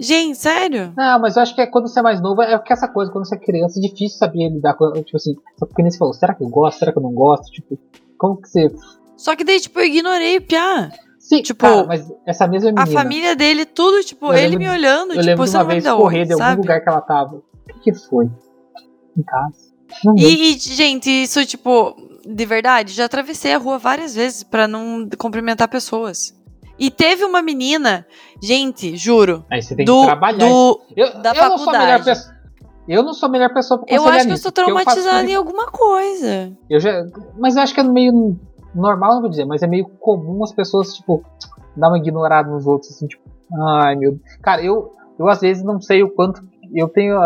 [0.00, 0.92] Gente, sério?
[0.96, 3.10] Não, mas eu acho que é quando você é mais novo, é que essa coisa,
[3.10, 4.92] quando você é criança, é difícil saber lidar com.
[5.02, 6.78] Tipo assim, só porque nem você falou, será que eu gosto?
[6.78, 7.50] Será que eu não gosto?
[7.50, 7.76] Tipo,
[8.16, 8.70] como que você.
[9.16, 10.88] Só que daí, tipo, eu ignorei o Piá.
[11.28, 12.86] Sim, Tipo, cara, mas essa mesma A menina.
[13.02, 15.66] família dele, tudo, tipo, Eu ele me de- olhando, eu tipo, lembro você uma não
[15.66, 17.34] vai vez dar correr de algum lugar que ela tava.
[17.36, 18.24] O que, foi?
[19.16, 19.68] Em casa.
[20.16, 21.94] E, e, gente, isso, tipo,
[22.26, 26.34] de verdade, já atravessei a rua várias vezes pra não cumprimentar pessoas.
[26.78, 28.06] E teve uma menina,
[28.42, 30.38] gente, juro, Aí você tem do, que trabalhar.
[30.38, 32.04] do eu, da eu não sou a melhor faculdade.
[32.04, 32.34] pessoa.
[32.88, 35.18] Eu não sou a melhor pessoa pra eu acho que eu nisso, porque faço traumatizada
[35.20, 36.52] tudo- em alguma coisa.
[36.70, 37.04] Eu já,
[37.38, 38.38] mas eu acho que é meio
[38.74, 41.24] normal, não vou dizer, mas é meio comum as pessoas, tipo,
[41.76, 44.36] dar uma ignorada nos outros, assim, tipo, ai meu Deus.
[44.42, 46.42] Cara, eu, eu às vezes não sei o quanto.
[46.74, 47.18] Eu tenho,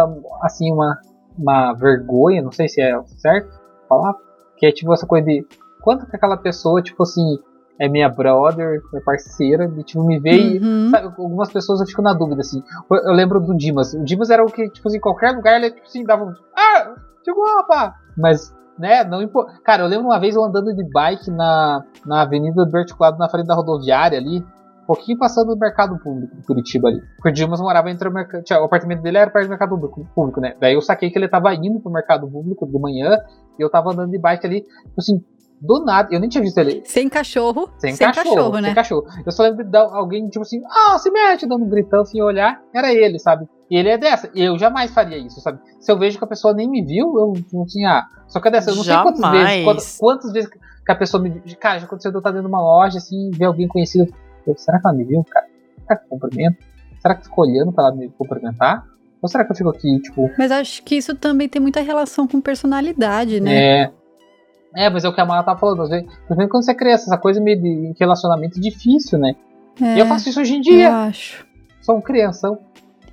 [0.42, 0.98] assim, uma,
[1.36, 4.14] uma vergonha, não sei se é certo falar,
[4.56, 5.44] que é tipo essa coisa de
[5.82, 7.38] quanto que aquela pessoa, tipo assim,
[7.78, 10.58] é minha brother, minha parceira, de tipo, me e.
[10.58, 10.90] Uhum.
[10.90, 12.62] Sabe, algumas pessoas eu fico na dúvida, assim.
[12.90, 13.92] Eu, eu lembro do Dimas.
[13.92, 16.34] O Dimas era o que, tipo assim, em qualquer lugar ele, tipo assim, dava um.
[16.56, 16.94] Ah!
[17.24, 17.94] Chegou, rapaz!
[18.16, 19.52] Mas, né, não importa.
[19.64, 23.28] Cara, eu lembro uma vez eu andando de bike na, na Avenida do Articulado, na
[23.28, 27.00] frente da rodoviária ali, um pouquinho passando do mercado público de Curitiba ali.
[27.16, 28.42] Porque o Dimas morava entre o mercado.
[28.60, 29.78] O apartamento dele era perto do mercado
[30.14, 30.54] público- né?
[30.60, 33.16] Daí eu saquei que ele tava indo pro mercado público de manhã
[33.58, 35.22] e eu tava andando de bike ali, tipo assim,
[35.60, 36.82] do nada, eu nem tinha visto ele.
[36.84, 37.70] Sem cachorro.
[37.78, 37.94] Sem,
[38.34, 38.66] cachorro, né?
[38.68, 39.04] Sem cachorro.
[39.24, 42.20] Eu só lembro de dar alguém, tipo assim, ah, se mete, dando um gritão assim,
[42.20, 43.46] olhar, era ele, sabe?
[43.72, 44.30] E ele é dessa.
[44.34, 45.58] Eu jamais faria isso, sabe?
[45.80, 48.00] Se eu vejo que a pessoa nem me viu, eu não tinha.
[48.00, 49.48] Ah, só que é dessa, eu não sei quantas Jamais.
[49.48, 49.64] vezes.
[49.64, 51.42] Quantas, quantas vezes que a pessoa me viu.
[51.58, 54.12] Cara, já aconteceu de eu estar dentro de uma loja, assim, ver alguém conhecido.
[54.46, 55.46] Eu, será que ela me viu, cara?
[55.86, 56.58] Será que eu cumprimento?
[57.00, 58.84] Será que eu fico olhando pra ela me cumprimentar?
[59.22, 62.28] Ou será que eu fico aqui, tipo, Mas acho que isso também tem muita relação
[62.28, 63.54] com personalidade, né?
[63.84, 63.90] é.
[64.74, 66.74] É, mas é o que a Mara tá falando, às vezes, principalmente quando você é
[66.74, 69.34] criança, essa coisa meio de relacionamento difícil, né?
[69.80, 70.96] É, E eu faço isso hoje em eu dia.
[70.96, 71.46] acho.
[71.82, 72.58] Sou um crianção.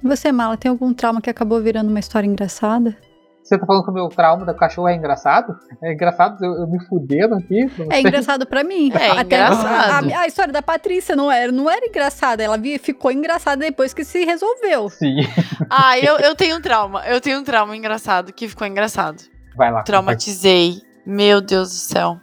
[0.03, 2.95] E você, Mala, tem algum trauma que acabou virando uma história engraçada?
[3.43, 5.57] Você tá falando que o meu trauma do cachorro é engraçado?
[5.81, 7.65] É engraçado eu, eu me fudendo aqui?
[7.89, 8.91] É engraçado pra mim.
[8.93, 10.11] É Até engraçado.
[10.13, 12.43] A, a história da Patrícia não era, não era engraçada.
[12.43, 14.87] Ela vi- ficou engraçada depois que se resolveu.
[14.89, 15.21] Sim.
[15.67, 17.03] Ah, eu, eu tenho um trauma.
[17.07, 19.17] Eu tenho um trauma engraçado que ficou engraçado.
[19.57, 19.81] Vai lá.
[19.81, 20.75] Traumatizei.
[21.03, 22.17] Meu Deus do céu.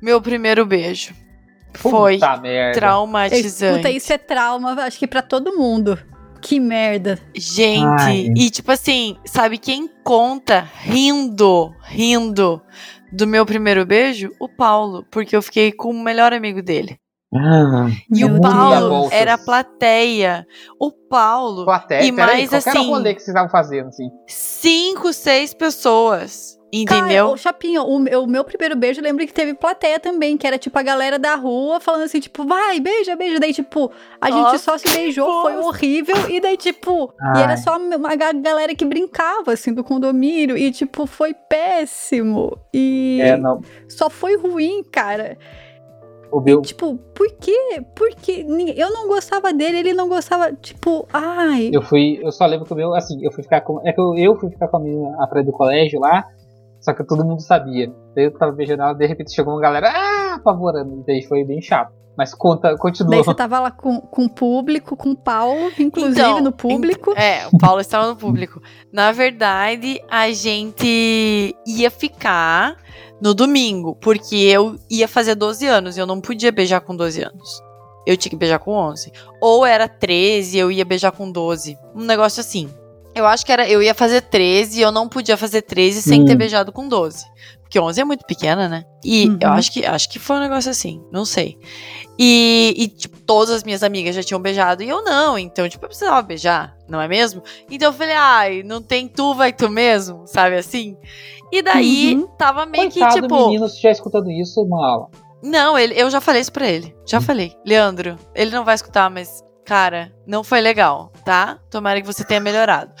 [0.00, 1.12] Meu primeiro beijo.
[1.74, 2.78] Puta Foi merda.
[2.80, 3.72] traumatizante.
[3.80, 5.98] Escuta, isso é trauma, acho que pra todo mundo.
[6.42, 7.18] Que merda.
[7.34, 8.32] Gente, Ai.
[8.36, 12.62] e tipo assim, sabe quem conta rindo, rindo
[13.12, 14.30] do meu primeiro beijo?
[14.40, 16.98] O Paulo, porque eu fiquei com o melhor amigo dele.
[17.32, 20.44] Ah, E o Paulo era a plateia.
[20.80, 23.86] O Paulo, plateia, E mais qual que era o assim- rolê que vocês estavam fazendo,
[23.88, 24.08] assim?
[24.26, 26.58] cinco, seis pessoas.
[26.86, 27.26] Cara, Entendeu?
[27.30, 30.46] ô, Chapinho, o, meu- o meu primeiro beijo, eu lembro que teve plateia também, que
[30.46, 33.40] era tipo a galera da rua falando assim, tipo, vai, beija, beija.
[33.40, 33.90] Daí, tipo,
[34.20, 36.14] a gente Nossa, só se beijou, foi horrível.
[36.30, 37.42] E daí, tipo, e Ai.
[37.42, 40.56] era só uma ga- galera que brincava, assim, do condomínio.
[40.56, 42.56] E, tipo, foi péssimo.
[42.72, 43.60] E É, não.
[43.88, 45.36] só foi ruim, cara.
[46.32, 47.82] O meu, Tipo, por quê?
[47.96, 48.46] Porque
[48.76, 50.52] eu não gostava dele, ele não gostava.
[50.52, 51.70] Tipo, ai.
[51.72, 54.00] eu fui, eu só lembro que o meu, assim, eu fui ficar com, é que
[54.00, 56.24] eu, eu fui ficar com a menina atrás do colégio lá,
[56.80, 57.92] só que todo mundo sabia.
[58.14, 61.60] Daí eu tava beijando ela, de repente chegou uma galera, ah, apavorando, daí foi bem
[61.60, 61.92] chato.
[62.16, 63.12] Mas conta, continua.
[63.12, 67.12] Daí você tava lá com, com o público, com o Paulo, inclusive Então, no público.
[67.16, 68.60] É, o Paulo estava no público.
[68.92, 72.76] Na verdade, a gente ia ficar
[73.22, 77.22] no domingo, porque eu ia fazer 12 anos e eu não podia beijar com 12
[77.22, 77.62] anos.
[78.06, 79.12] Eu tinha que beijar com 11.
[79.40, 81.78] Ou era 13 eu ia beijar com 12.
[81.94, 82.68] Um negócio assim.
[83.14, 86.22] Eu acho que era eu ia fazer 13 e eu não podia fazer 13 sem
[86.22, 86.24] Hum.
[86.26, 87.24] ter beijado com 12.
[87.62, 88.84] Porque 11 é muito pequena, né?
[89.04, 89.38] E Uhum.
[89.40, 91.56] eu acho que, acho que foi um negócio assim, não sei.
[92.18, 95.38] E, e, tipo, todas as minhas amigas já tinham beijado e eu não.
[95.38, 97.42] Então, tipo, eu precisava beijar, não é mesmo?
[97.70, 100.96] Então eu falei, ai, não tem tu, vai tu mesmo, sabe assim?
[101.52, 102.26] E daí Uhum.
[102.36, 103.46] tava meio Coitado que, tipo.
[103.46, 105.08] menino, se já escutando isso, uma aula.
[105.42, 106.94] Não, ele, eu já falei isso pra ele.
[107.06, 107.52] Já falei.
[107.64, 111.60] Leandro, ele não vai escutar, mas, cara, não foi legal, tá?
[111.70, 112.92] Tomara que você tenha melhorado.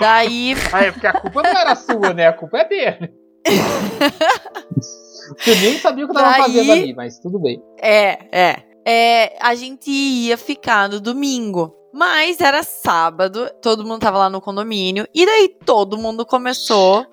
[0.00, 0.56] Daí.
[0.74, 2.26] Ah, é porque a culpa não era sua, né?
[2.26, 3.14] A culpa é dele.
[5.38, 7.62] Você nem sabia o que eu tava Daí- fazendo ali, mas tudo bem.
[7.80, 8.56] É, é.
[8.84, 11.74] É, a gente ia ficar no domingo.
[11.92, 15.06] Mas era sábado, todo mundo tava lá no condomínio.
[15.14, 17.06] E daí todo mundo começou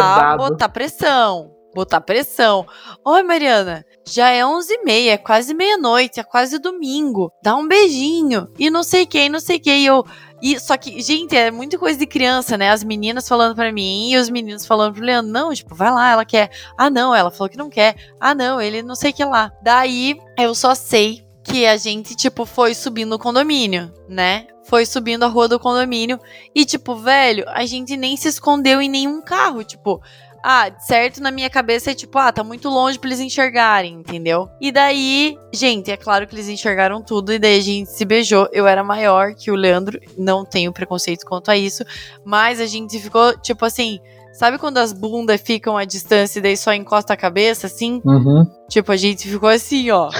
[0.00, 1.50] a botar pressão.
[1.74, 2.66] Botar pressão.
[3.04, 7.32] Oi, Mariana, já é 11h30, é quase meia-noite, é quase domingo.
[7.42, 8.48] Dá um beijinho.
[8.58, 9.84] E não sei quem, não sei quem.
[9.86, 10.04] Eu.
[10.42, 12.70] E, só que, gente, é muita coisa de criança, né?
[12.70, 15.32] As meninas falando pra mim e os meninos falando pro Leandro.
[15.32, 16.50] Não, tipo, vai lá, ela quer.
[16.76, 17.94] Ah, não, ela falou que não quer.
[18.20, 19.52] Ah, não, ele não sei o que lá.
[19.62, 24.46] Daí, eu só sei que a gente, tipo, foi subindo o condomínio, né?
[24.64, 26.18] Foi subindo a rua do condomínio.
[26.54, 29.64] E, tipo, velho, a gente nem se escondeu em nenhum carro.
[29.64, 30.00] Tipo,
[30.42, 34.48] ah, certo na minha cabeça é tipo, ah, tá muito longe pra eles enxergarem, entendeu?
[34.60, 38.48] E daí, gente, é claro que eles enxergaram tudo e daí a gente se beijou.
[38.52, 41.84] Eu era maior que o Leandro, não tenho preconceito quanto a isso,
[42.24, 44.00] mas a gente ficou, tipo assim,
[44.32, 48.00] sabe quando as bundas ficam à distância e daí só encosta a cabeça, assim?
[48.04, 48.44] Uhum.
[48.68, 50.10] Tipo, a gente ficou assim, ó.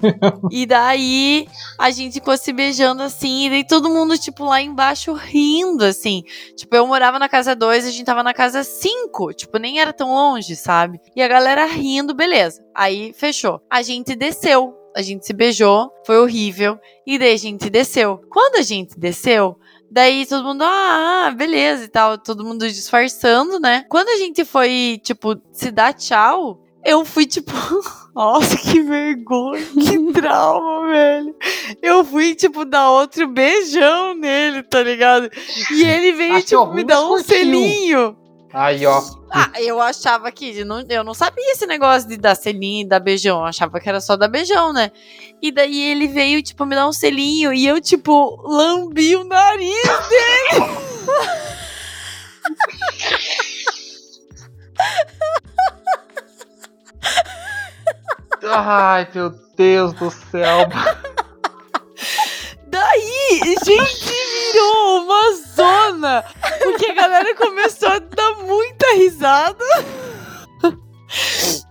[0.50, 1.46] e daí
[1.78, 6.22] a gente ficou se beijando assim, e daí todo mundo, tipo, lá embaixo rindo, assim.
[6.56, 9.32] Tipo, eu morava na casa 2, a gente tava na casa 5.
[9.32, 11.00] Tipo, nem era tão longe, sabe?
[11.16, 12.62] E a galera rindo, beleza.
[12.74, 13.60] Aí fechou.
[13.70, 14.74] A gente desceu.
[14.94, 16.78] A gente se beijou, foi horrível.
[17.06, 18.20] E daí a gente desceu.
[18.30, 19.56] Quando a gente desceu,
[19.94, 23.84] Daí todo mundo, ah, beleza e tal, todo mundo disfarçando, né?
[23.90, 27.52] Quando a gente foi, tipo, se dar tchau, eu fui, tipo,
[28.16, 31.36] nossa, que vergonha, que trauma, velho.
[31.82, 35.30] Eu fui, tipo, dar outro beijão nele, tá ligado?
[35.70, 37.24] E ele veio, Achou tipo, me dar um curtiu.
[37.28, 38.16] selinho.
[38.52, 39.02] Aí, ó.
[39.30, 40.62] Ah, eu achava que.
[40.64, 43.38] Não, eu não sabia esse negócio de dar selinho e dar beijão.
[43.38, 44.92] Eu achava que era só dar beijão, né?
[45.40, 49.82] E daí ele veio, tipo, me dar um selinho e eu, tipo, lambi o nariz
[50.08, 50.66] dele.
[58.44, 60.68] Ai, meu Deus do céu.
[62.66, 64.21] Daí, gente,
[67.02, 69.64] galera começou a dar muita risada.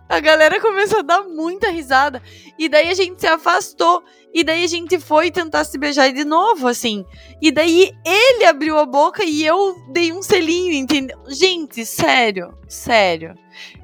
[0.10, 2.22] A galera começou a dar muita risada.
[2.60, 4.04] E daí a gente se afastou.
[4.34, 7.06] E daí a gente foi tentar se beijar de novo, assim.
[7.42, 11.18] E daí ele abriu a boca e eu dei um selinho, entendeu?
[11.30, 13.36] Gente, sério, sério.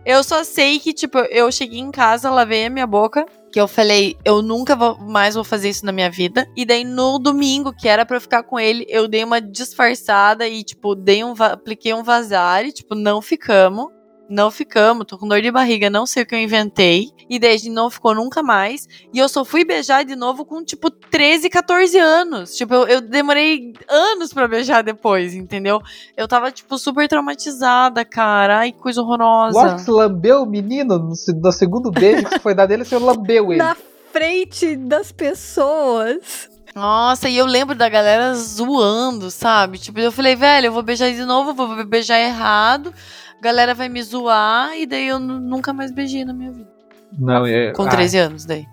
[0.05, 3.25] Eu só sei que, tipo, eu cheguei em casa, lavei a minha boca.
[3.57, 6.47] Que eu falei, eu nunca vou, mais vou fazer isso na minha vida.
[6.55, 10.47] E daí no domingo, que era pra eu ficar com ele, eu dei uma disfarçada
[10.47, 13.87] e, tipo, dei um, apliquei um vazare, tipo, não ficamos.
[14.29, 17.11] Não ficamos, tô com dor de barriga, não sei o que eu inventei.
[17.29, 18.87] E gente não ficou nunca mais.
[19.13, 22.55] E eu só fui beijar de novo com, tipo, 13, 14 anos.
[22.55, 25.81] Tipo, eu, eu demorei anos pra beijar depois, entendeu?
[26.15, 28.59] Eu tava, tipo, super traumatizada, cara.
[28.59, 29.77] Ai, coisa horrorosa.
[29.77, 33.57] Você lambeu o menino no, no segundo beijo que foi dar dele, você lambeu ele.
[33.57, 33.75] Na
[34.11, 36.49] frente das pessoas.
[36.77, 39.79] Nossa, e eu lembro da galera zoando, sabe?
[39.79, 42.93] Tipo, eu falei, velho, eu vou beijar de novo, vou beijar errado,
[43.39, 46.69] a galera vai me zoar, e daí eu nu- nunca mais beijei na minha vida.
[47.17, 47.71] Não, é.
[47.73, 48.65] Com ah, 13 anos, daí.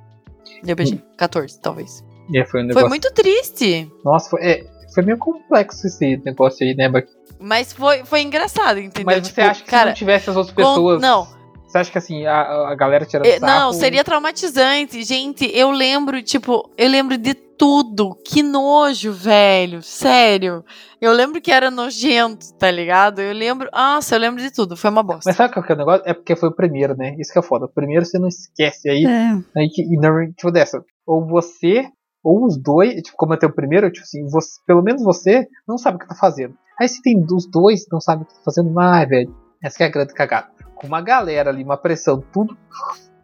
[0.66, 1.00] Eu beijei.
[1.16, 2.04] 14, talvez.
[2.34, 2.80] é, foi um negócio.
[2.80, 3.90] Foi muito triste.
[4.04, 6.88] Nossa, foi, é, foi meio complexo esse negócio aí, né?
[6.88, 7.04] Mas
[7.38, 9.04] Mas foi, foi engraçado, entendeu?
[9.06, 11.00] mas você Tipo, acha que se cara, não tivesse as outras com- pessoas.
[11.02, 11.28] não.
[11.74, 13.52] Você acha que assim, a, a galera tirando É, sarro.
[13.52, 15.02] Não, seria traumatizante.
[15.02, 18.16] Gente, eu lembro, tipo, eu lembro de tudo.
[18.24, 19.82] Que nojo, velho.
[19.82, 20.64] Sério.
[21.00, 23.20] Eu lembro que era nojento, tá ligado?
[23.20, 23.68] Eu lembro.
[23.72, 24.76] Nossa, eu lembro de tudo.
[24.76, 25.22] Foi uma bosta.
[25.26, 26.02] Mas sabe qual que é o negócio?
[26.06, 27.16] É porque foi o primeiro, né?
[27.18, 27.64] Isso que é foda.
[27.64, 28.88] O primeiro você não esquece.
[28.88, 29.32] Aí, É.
[29.60, 30.80] aí que, e não, tipo dessa.
[31.04, 31.88] Ou você,
[32.22, 35.76] ou os dois, tipo, como é teu primeiro, tipo assim, você, pelo menos você não
[35.76, 36.54] sabe o que tá fazendo.
[36.80, 39.34] Aí se tem os dois que não sabem o que tá fazendo, ai, velho.
[39.60, 40.53] Essa que é a grande cagada.
[40.74, 42.56] Com uma galera ali, uma pressão, tudo.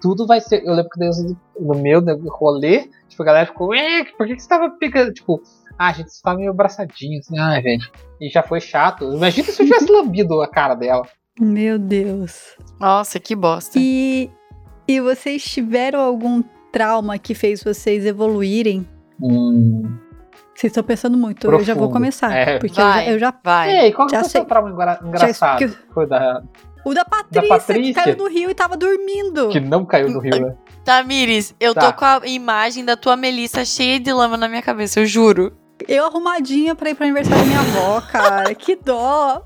[0.01, 0.63] Tudo vai ser.
[0.65, 1.17] Eu lembro que Deus,
[1.59, 5.13] no meu né, rolê, tipo, a galera ficou, "Ué, por que, que você tava pegando?
[5.13, 5.43] Tipo,
[5.79, 7.83] ah, a gente tá meio abraçadinho, assim, ai, velho.
[8.21, 9.05] E já foi chato.
[9.13, 11.07] Imagina se eu tivesse lambido a cara dela.
[11.39, 12.57] Meu Deus.
[12.79, 13.79] Nossa, que bosta.
[13.79, 14.31] E,
[14.89, 16.43] e vocês tiveram algum
[16.73, 18.87] trauma que fez vocês evoluírem?
[19.23, 19.83] Hum.
[20.55, 21.93] Vocês estão pensando muito, eu já vou Profundo.
[21.95, 22.33] começar.
[22.35, 22.59] É.
[22.59, 23.13] Porque eu já, Vai.
[23.15, 23.35] eu já.
[23.43, 23.71] Vai.
[23.85, 25.59] Ei, qual que foi o seu trauma engra- Já engraçado?
[25.59, 26.43] que- Foi da.
[26.85, 27.95] O da Patrícia, Patrícia?
[27.95, 29.49] que caiu no rio e tava dormindo.
[29.51, 30.55] Que não caiu no rio, né?
[30.85, 31.93] Tamires, eu Tá.
[31.93, 35.53] tô com a imagem da tua Melissa cheia de lama na minha cabeça, eu juro.
[35.89, 38.55] Eu arrumadinha pra ir pro aniversário da minha avó, cara.
[38.55, 39.43] que dó.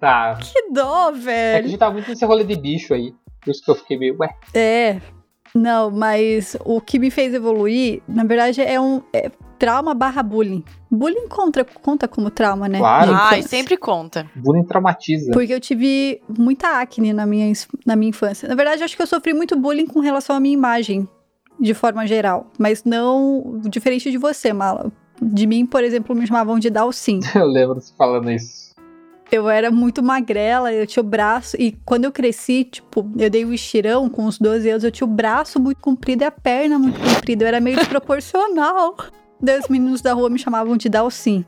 [0.00, 0.38] Tá.
[0.40, 1.68] Que dó, É que a velho.
[1.68, 3.12] gente tá muito nesse rolê de bicho aí.
[3.42, 4.28] Por isso que eu fiquei meio, ué.
[4.54, 5.00] É.
[5.54, 10.64] Não, mas o que me fez evoluir, na verdade, é um é trauma barra bullying.
[10.90, 12.78] Bullying conta, conta como trauma, né?
[12.78, 13.12] Claro.
[13.12, 13.42] Infância.
[13.42, 14.30] sempre conta.
[14.36, 15.32] Bullying traumatiza.
[15.32, 17.52] Porque eu tive muita acne na minha,
[17.84, 18.48] na minha infância.
[18.48, 21.08] Na verdade, acho que eu sofri muito bullying com relação à minha imagem,
[21.60, 22.50] de forma geral.
[22.58, 24.92] Mas não diferente de você, Mala.
[25.20, 27.20] De mim, por exemplo, me chamavam de Dalcin.
[27.34, 28.67] Eu lembro você falando isso.
[29.30, 31.56] Eu era muito magrela, eu tinha o braço.
[31.58, 35.06] E quando eu cresci, tipo, eu dei o estirão com uns 12 anos, eu tinha
[35.06, 37.44] o braço muito comprido e a perna muito comprida.
[37.44, 38.96] Eu era meio desproporcional.
[39.40, 41.44] Daí os meninos da rua me chamavam de Dalcin.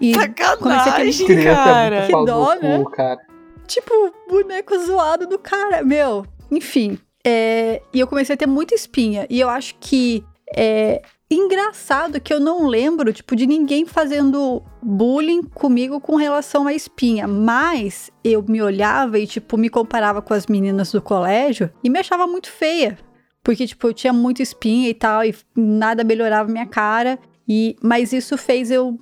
[0.00, 1.96] E, Comecei a ter Sacanagem, Criança é cara.
[2.00, 2.78] muito Que dó, né?
[2.78, 3.20] cu, cara.
[3.66, 3.92] tipo,
[4.28, 5.82] boneco zoado do cara.
[5.82, 6.98] Meu, enfim.
[7.26, 9.26] É, e eu comecei a ter muita espinha.
[9.30, 10.22] E eu acho que
[10.54, 11.00] é
[11.30, 17.26] engraçado que eu não lembro, tipo, de ninguém fazendo bullying comigo com relação à espinha.
[17.26, 21.98] Mas eu me olhava e, tipo, me comparava com as meninas do colégio e me
[21.98, 22.98] achava muito feia.
[23.42, 27.18] Porque, tipo, eu tinha muita espinha e tal, e nada melhorava minha cara.
[27.46, 28.98] E, mas isso fez eu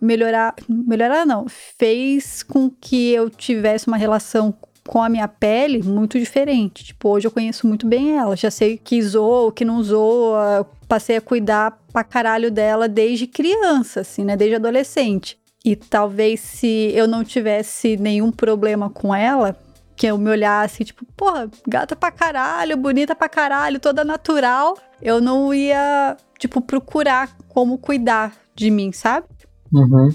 [0.00, 0.54] melhorar.
[0.68, 1.46] Melhorar não.
[1.48, 4.52] Fez com que eu tivesse uma relação
[4.86, 6.84] com a minha pele muito diferente.
[6.84, 8.36] Tipo, hoje eu conheço muito bem ela.
[8.36, 10.68] Já sei que zoa, que não zoa.
[10.88, 14.36] Passei a cuidar pra caralho dela desde criança, assim, né?
[14.36, 15.38] Desde adolescente.
[15.64, 19.58] E talvez se eu não tivesse nenhum problema com ela,
[19.96, 25.20] que eu me olhasse, tipo, porra, gata pra caralho, bonita pra caralho, toda natural, eu
[25.20, 29.26] não ia, tipo, procurar como cuidar de mim, sabe?
[29.72, 30.14] Uhum.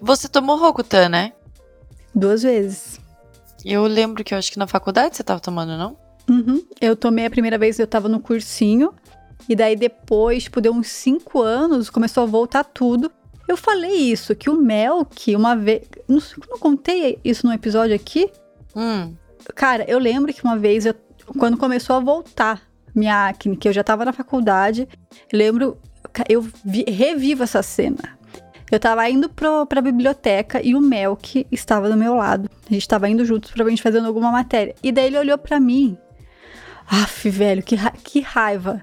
[0.00, 1.32] Você tomou Rokutan, né?
[2.14, 3.00] Duas vezes.
[3.64, 5.96] Eu lembro que eu acho que na faculdade você tava tomando, não?
[6.28, 6.64] Uhum.
[6.80, 8.94] Eu tomei a primeira vez, eu tava no cursinho.
[9.48, 13.10] E daí depois, tipo, deu uns cinco anos, começou a voltar tudo.
[13.46, 15.82] Eu falei isso, que o Melk, uma vez.
[16.08, 16.18] Não,
[16.50, 18.28] não contei isso no episódio aqui?
[18.74, 19.14] Hum.
[19.54, 20.94] Cara, eu lembro que uma vez, eu-
[21.38, 22.60] quando começou a voltar
[22.94, 24.88] minha acne, que eu já tava na faculdade,
[25.32, 25.78] eu lembro,
[26.28, 28.16] eu vi- revivo essa cena.
[28.68, 32.50] Eu tava indo pro, pra biblioteca e o Melk estava do meu lado.
[32.68, 34.74] A gente tava indo juntos, provavelmente fazendo alguma matéria.
[34.82, 35.96] E daí ele olhou pra mim.
[36.88, 38.82] Aff, velho, que, ra- que raiva.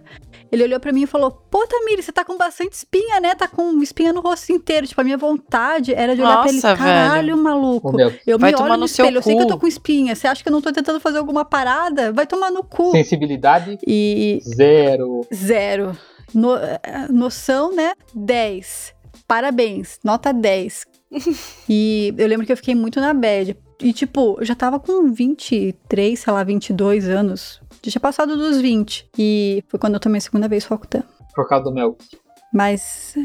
[0.53, 3.33] Ele olhou pra mim e falou: Pô, Tamiri, você tá com bastante espinha, né?
[3.33, 4.85] Tá com espinha no rosto inteiro.
[4.85, 7.89] Tipo, a minha vontade era de olhar pra ele: Nossa, caralho, maluco.
[7.89, 8.13] O meu.
[8.27, 9.51] Eu Vai me tomar olho no no seu espelho, eu sei que eu cu.
[9.53, 10.15] tô com espinha.
[10.15, 12.11] Você acha que eu não tô tentando fazer alguma parada?
[12.13, 12.91] Vai tomar no cu.
[12.91, 15.21] Sensibilidade E zero.
[15.33, 15.97] zero.
[16.35, 16.79] No- eh,
[17.09, 17.93] noção, né?
[18.13, 18.93] 10.
[19.27, 19.99] Parabéns.
[20.03, 20.85] Nota 10.
[21.69, 23.57] e eu lembro que eu fiquei muito na bad.
[23.81, 27.59] E, tipo, eu já tava com 23, sei lá, 22 anos.
[27.83, 29.09] Já tinha passado dos 20.
[29.17, 31.03] E foi quando eu tomei a segunda vez Rokutan.
[31.35, 31.97] Por causa do meu.
[32.53, 33.15] Mas.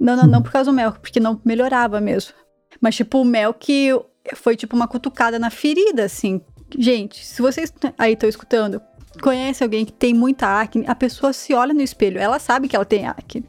[0.00, 2.32] Não, não, não por causa do mel, porque não melhorava mesmo.
[2.80, 3.90] Mas, tipo, o mel que
[4.34, 6.40] foi tipo uma cutucada na ferida, assim.
[6.76, 8.80] Gente, se vocês aí estão escutando,
[9.22, 12.76] conhece alguém que tem muita acne, a pessoa se olha no espelho, ela sabe que
[12.76, 13.48] ela tem acne.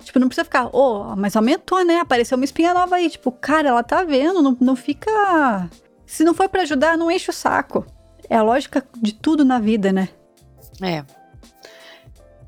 [0.00, 1.98] Tipo, não precisa ficar, ô, mas aumentou, né?
[1.98, 3.10] Apareceu uma espinha nova aí.
[3.10, 5.68] Tipo, cara, ela tá vendo, não, não fica.
[6.06, 7.86] Se não for pra ajudar, não enche o saco.
[8.32, 10.08] É a lógica de tudo na vida, né?
[10.80, 11.04] É.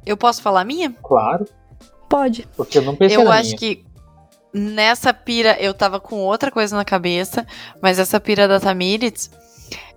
[0.07, 0.91] Eu posso falar a minha?
[1.03, 1.47] Claro.
[2.09, 2.49] Pode.
[2.57, 3.59] Porque eu não pensei Eu na acho minha.
[3.59, 3.85] que
[4.51, 7.47] nessa pira eu tava com outra coisa na cabeça,
[7.82, 9.30] mas essa pira da Tamires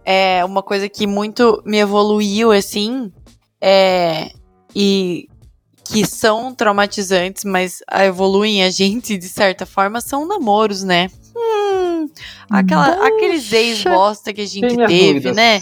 [0.03, 3.09] é uma coisa que muito me evoluiu assim,
[3.61, 4.31] é
[4.75, 5.29] e
[5.85, 11.07] que são traumatizantes, mas evoluem a gente de certa forma são namoros, né?
[11.33, 11.76] Hum,
[12.49, 13.07] aquela, Poxa.
[13.07, 15.35] aqueles ex bosta que a gente teve, dúvidas.
[15.35, 15.61] né?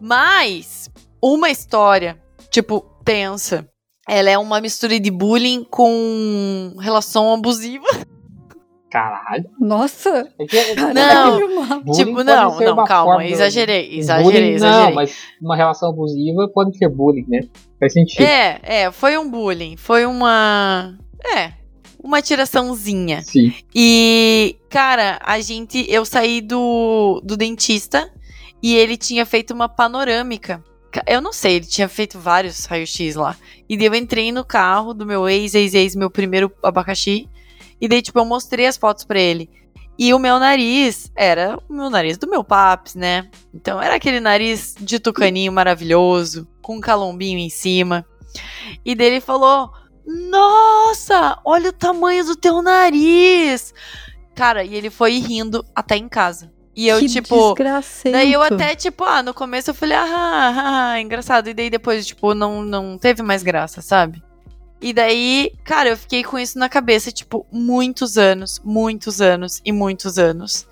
[0.00, 0.88] Mas
[1.22, 2.18] uma história,
[2.50, 3.68] tipo, tensa.
[4.08, 7.86] Ela é uma mistura de bullying com relação abusiva.
[8.90, 9.44] Caralho.
[9.60, 10.32] Nossa!
[10.40, 11.82] É que- mano.
[11.84, 14.86] Bullying tipo, não, não, calma, forma- exagerei, exagerei, bullying, exagerei.
[14.86, 17.40] Não, mas uma relação abusiva pode ser bullying, né?
[17.78, 18.22] Faz sentido.
[18.22, 20.96] É, é, foi um bullying, foi uma.
[21.22, 21.52] É,
[22.08, 23.22] uma tiraçãozinha.
[23.22, 23.54] Sim.
[23.74, 25.84] E, cara, a gente.
[25.88, 28.10] Eu saí do, do dentista
[28.62, 30.64] e ele tinha feito uma panorâmica.
[30.90, 33.36] Ca- Eu não sei, ele tinha feito vários raio-x lá.
[33.68, 37.28] E daí eu entrei no carro do meu ex, ex, ex, meu primeiro abacaxi.
[37.80, 39.48] E daí, tipo, eu mostrei as fotos pra ele.
[39.98, 43.28] E o meu nariz era o meu nariz do meu paps, né?
[43.52, 48.06] Então era aquele nariz de tucaninho maravilhoso, com um calombinho em cima.
[48.84, 49.70] E daí ele falou:
[50.08, 53.74] Nossa, olha o tamanho do teu nariz!
[54.34, 56.50] Cara, e ele foi rindo até em casa.
[56.74, 57.48] E eu, que tipo.
[57.48, 58.12] desgracento.
[58.12, 61.48] Daí eu até, tipo, ah, no começo eu falei, ah, ah, ah, engraçado.
[61.48, 64.22] E daí depois, tipo, não, não teve mais graça, sabe?
[64.80, 69.72] E daí, cara, eu fiquei com isso na cabeça, tipo, muitos anos, muitos anos e
[69.72, 70.68] muitos anos.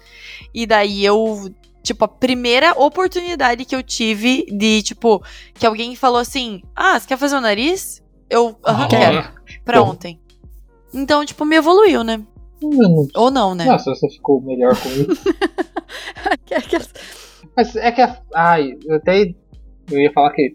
[0.54, 5.22] E daí eu, tipo, a primeira oportunidade que eu tive de, tipo,
[5.54, 8.00] que alguém falou assim: Ah, você quer fazer o nariz?
[8.28, 9.28] Eu, Ah, quero.
[9.64, 9.90] Pra Bom.
[9.90, 10.20] ontem.
[10.92, 12.20] Então, tipo, me evoluiu, né?
[12.62, 13.64] Hum, Ou não, né?
[13.66, 15.22] Nossa, você ficou melhor com isso.
[17.56, 18.02] Mas é que.
[18.02, 19.34] a- Ai, eu até.
[19.90, 20.54] Eu ia falar que.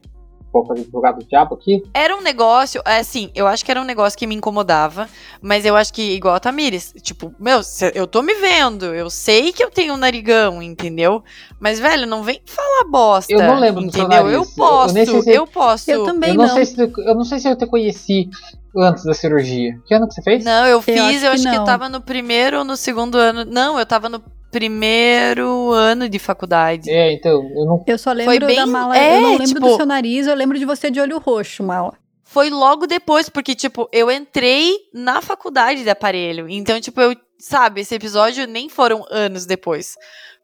[0.53, 1.81] Vou fazer advogado do diabo aqui.
[1.93, 5.07] Era um negócio, é, assim, eu acho que era um negócio que me incomodava,
[5.41, 9.09] mas eu acho que, igual a Tamires, tipo, meu, cê- eu tô me vendo, eu
[9.09, 11.23] sei que eu tenho um narigão, entendeu?
[11.59, 13.31] Mas, velho, não vem falar bosta.
[13.31, 14.17] Eu não lembro do seu entendeu?
[14.17, 14.33] Eu nariz.
[14.33, 15.91] Eu- eu posso, eu, sei se- posso.
[15.91, 16.53] Eu também eu não, não.
[16.55, 18.29] sei se eu não sei se eu te conheci
[18.75, 19.79] antes da cirurgia.
[19.85, 20.43] Que ano que você fez?
[20.43, 21.65] Não, eu fiz, acho eu que acho que eu não.
[21.65, 23.45] tava no primeiro ou no segundo ano.
[23.45, 24.21] Não, eu tava no
[24.51, 26.89] primeiro ano de faculdade.
[26.89, 27.83] É, então, eu não.
[27.87, 28.97] Eu só lembro Foi bem- da mala.
[28.97, 31.63] é, eu não lembro tipo- do seu nariz, eu lembro de você de olho roxo,
[31.63, 31.93] mala.
[32.23, 36.47] Foi logo depois, porque, tipo, eu entrei na faculdade de aparelho.
[36.47, 39.95] Então, tipo, eu, sabe, esse episódio nem foram anos depois.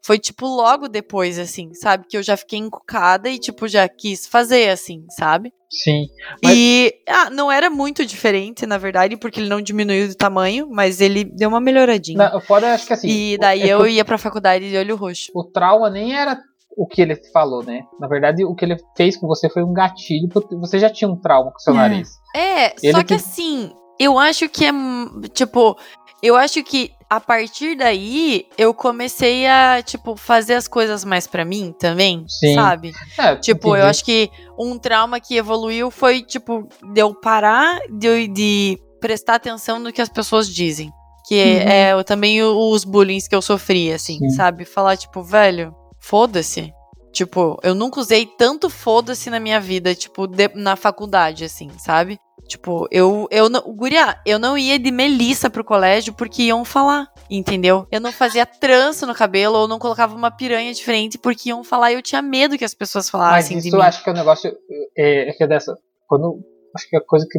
[0.04, 2.06] Foi, tipo, logo depois, assim, sabe?
[2.08, 5.52] Que eu já fiquei encucada e, tipo, já quis fazer, assim, sabe?
[5.70, 6.06] Sim.
[6.42, 10.66] Mas- E, ah, não era muito diferente, na verdade, porque ele não diminuiu de tamanho,
[10.70, 12.16] mas ele deu uma melhoradinha.
[12.16, 13.08] Na, foda, acho que assim.
[13.08, 15.30] e daí é eu ia pra faculdade de olho roxo.
[15.34, 16.40] O trauma nem era
[16.74, 17.82] o que ele falou, né?
[18.00, 20.28] Na verdade, o que ele fez com você foi um gatilho.
[20.30, 21.76] porque Você já tinha um trauma com seu É.
[21.76, 22.08] nariz.
[22.34, 23.70] É, Ele só que assim,
[24.00, 24.70] eu acho que é.
[25.34, 25.76] Tipo,
[26.22, 31.44] eu acho que a partir daí eu comecei a, tipo, fazer as coisas mais pra
[31.44, 32.54] mim também, Sim.
[32.54, 32.92] sabe?
[33.18, 33.82] É, Tipo, entendi.
[33.82, 39.36] eu acho que um trauma que evoluiu foi, tipo, de eu parar de, de prestar
[39.36, 40.90] atenção no que as pessoas dizem.
[41.26, 41.68] Que é- Uhum.
[41.70, 44.30] é, o- também os bullying que eu sofri, assim, Sim.
[44.30, 44.64] sabe?
[44.64, 46.72] Falar, tipo, velho, foda-se.
[47.12, 52.18] Tipo, eu nunca usei tanto foda-se na minha vida, tipo, de- na faculdade, assim, sabe?
[52.48, 53.60] Tipo, eu, eu não.
[53.74, 57.86] Guria, eu não ia de Melissa pro colégio porque iam falar, entendeu?
[57.92, 61.92] Eu não fazia trança no cabelo ou não colocava uma piranha diferente porque iam falar
[61.92, 64.12] e eu tinha medo que as pessoas Mas falassem de isso eu acho que é
[64.14, 64.50] um negócio.
[64.96, 65.76] É, é que é dessa.
[66.08, 66.42] Quando.
[66.74, 67.38] Acho que é a coisa que.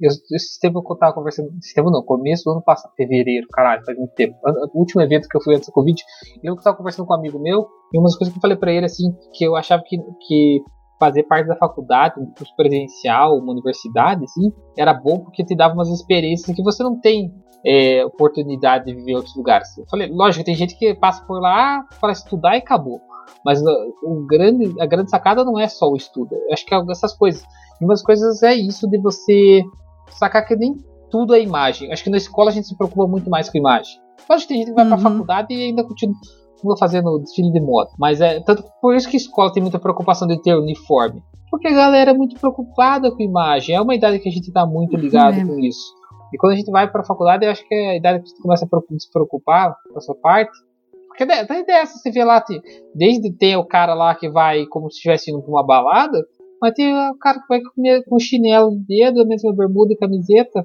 [0.00, 1.50] Eu, esse tempo eu tava conversando.
[1.62, 4.34] Esse tempo não, começo do ano passado, fevereiro, caralho, faz muito tempo.
[4.74, 6.02] O último evento que eu fui antes da Covid,
[6.42, 8.86] eu tava conversando com um amigo meu, e umas coisas que eu falei pra ele,
[8.86, 9.96] assim, que eu achava que,
[10.26, 10.64] que
[11.00, 15.72] fazer parte da faculdade, um curso presencial, uma universidade, assim, era bom porque te dava
[15.72, 17.32] umas experiências que você não tem
[17.64, 19.76] é, oportunidade de viver em outros lugares.
[19.78, 23.00] Eu falei, lógico, tem gente que passa por lá para estudar e acabou.
[23.44, 23.66] Mas uh,
[24.02, 26.34] o grande, a grande sacada não é só o estudo.
[26.34, 27.42] Eu acho que é essas coisas.
[27.80, 29.62] E umas coisas é isso de você
[30.10, 30.76] sacar que nem
[31.10, 31.90] tudo é imagem.
[31.90, 33.98] Acho que na escola a gente se preocupa muito mais com imagem.
[34.28, 34.98] Lógico que tem gente que vai Uhum.
[34.98, 36.14] faculdade e ainda continua
[36.78, 37.90] fazendo desfile de moda.
[37.98, 41.22] Mas é tanto por isso que a escola tem muita preocupação de ter uniforme.
[41.50, 43.74] Porque a galera é muito preocupada com imagem.
[43.74, 45.44] É uma idade que a gente tá muito ligado É.
[45.44, 45.94] com isso.
[46.32, 48.40] E quando a gente vai pra faculdade, eu acho que é a idade que você
[48.42, 50.52] começa a se preocupar com a sua parte.
[51.08, 52.42] Porque da- daí dessa, você vê lá,
[52.94, 56.24] desde tem o cara lá que vai como se estivesse indo pra uma balada,
[56.62, 59.96] mas tem o cara que vai com, com chinelo de dedo, a mesma bermuda e
[59.96, 60.64] camiseta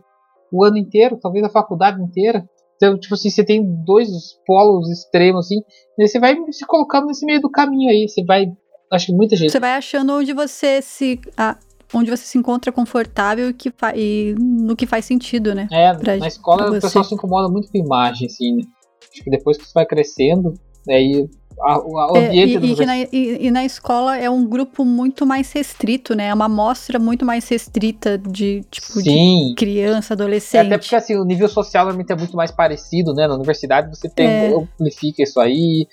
[0.52, 2.46] o ano inteiro, talvez a faculdade inteira.
[2.76, 4.10] Então, tipo assim, você tem dois
[4.46, 5.62] polos extremos, assim,
[5.98, 8.08] e você vai se colocando nesse meio do caminho aí.
[8.08, 8.48] Você vai.
[8.92, 9.52] Acho que muita gente.
[9.52, 11.20] Você vai achando onde você se.
[11.38, 11.58] ah,
[11.94, 15.68] onde você se encontra confortável e, que e no que faz sentido, né?
[15.72, 18.64] É, pra, na escola o pessoal se incomoda muito com imagem, assim, né?
[19.12, 20.54] Acho que depois que você vai crescendo,
[20.90, 21.28] aí
[21.62, 24.84] a, o é, ambiente é, e, e, na, e, e, na escola é um grupo
[24.84, 26.28] muito mais restrito, né?
[26.28, 29.50] É uma amostra muito mais restrita de tipo Sim.
[29.50, 30.64] de criança, adolescente.
[30.64, 33.28] É, até porque assim, o nível social normalmente é muito mais parecido, né?
[33.28, 34.54] Na universidade você tem é.
[34.54, 35.88] amplifica isso aí.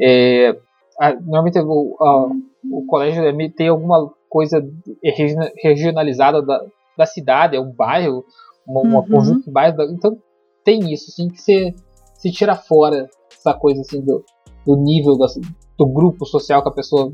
[0.00, 0.56] É,
[1.22, 2.26] normalmente o, a,
[2.70, 3.22] o colégio
[3.56, 4.62] tem alguma coisa
[5.62, 6.60] regionalizada da,
[6.96, 8.24] da cidade, é um bairro,
[8.66, 9.08] uma, uma uhum.
[9.08, 9.90] conjunto de bairros.
[9.90, 10.18] Então
[10.64, 11.74] tem isso, assim, que você
[12.14, 14.24] se tira fora essa coisa assim do,
[14.68, 15.26] do nível do,
[15.78, 17.10] do grupo social que a pessoa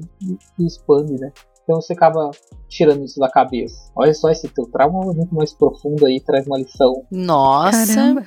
[0.59, 1.33] expande, né?
[1.63, 2.31] Então você acaba
[2.69, 3.91] tirando isso da cabeça.
[3.95, 7.05] Olha só, esse teu trauma é muito mais profundo aí, traz uma lição.
[7.13, 7.95] Nossa!
[7.95, 8.27] Caramba.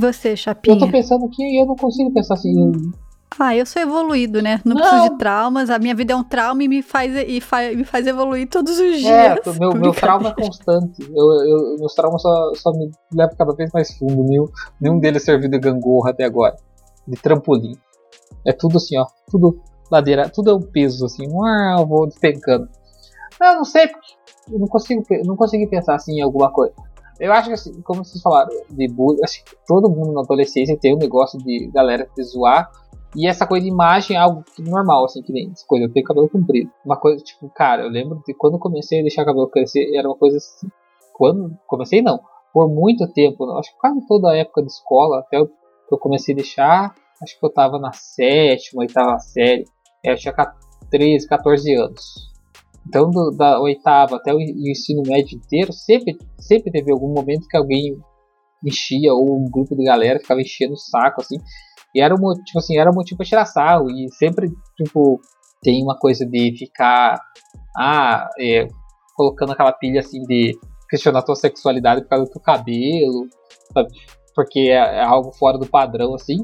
[0.00, 0.74] Você, Chapinha.
[0.74, 2.72] Eu tô pensando aqui e eu não consigo pensar assim.
[3.38, 4.60] Ah, eu sou evoluído, né?
[4.64, 5.70] Não, não, preciso de traumas.
[5.70, 8.72] A minha vida é um trauma e me faz, e fa me faz evoluir todos
[8.72, 9.06] os é, dias.
[9.46, 11.02] É, meu, meu trauma é constante.
[11.02, 14.24] Eu, eu, meus traumas só, só me levam cada vez mais fundo.
[14.24, 14.46] Nenhum,
[14.80, 16.56] nenhum deles serviu de gangorra até agora.
[17.06, 17.74] De trampolim.
[18.46, 19.06] É tudo assim, ó.
[19.30, 21.26] Tudo ladeira, tudo é um peso, assim.
[21.30, 22.68] Uau, vou despencando.
[23.40, 23.90] Não, não sei,
[24.50, 26.74] eu não consigo, não consegui pensar assim em alguma coisa.
[27.20, 30.76] Eu acho que, assim, como vocês falaram, de bullying, acho que todo mundo na adolescência
[30.80, 32.70] tem um negócio de galera te zoar.
[33.14, 35.84] E essa coisa de imagem é algo normal, assim, que nem essa coisa.
[35.84, 36.70] Eu tenho cabelo comprido.
[36.84, 39.94] Uma coisa, tipo, cara, eu lembro de quando eu comecei a deixar o cabelo crescer,
[39.94, 40.66] era uma coisa assim.
[41.12, 42.18] Quando comecei, não.
[42.52, 45.48] Por muito tempo, acho que quase toda a época de escola, até eu,
[45.90, 49.64] eu comecei a deixar, acho que eu tava na sétima, oitava série.
[50.04, 50.34] É, eu tinha
[50.90, 52.32] 13, 14 anos.
[52.86, 57.56] Então, do, da oitava até o, ensino médio inteiro, sempre, sempre teve algum momento que
[57.56, 57.96] alguém
[58.64, 61.36] enchia, ou um grupo de galera ficava enchendo o saco, assim.
[61.94, 63.90] E era um, tipo assim, era um motivo pra tirar sarro.
[63.90, 65.20] E sempre, tipo,
[65.62, 67.20] tem uma coisa de ficar.
[67.76, 68.66] Ah, é,
[69.14, 70.58] colocando aquela pilha assim de
[70.88, 73.26] questionar tua sexualidade por causa do teu cabelo,
[73.72, 73.88] sabe?
[74.34, 76.36] Porque é, é algo fora do padrão, assim.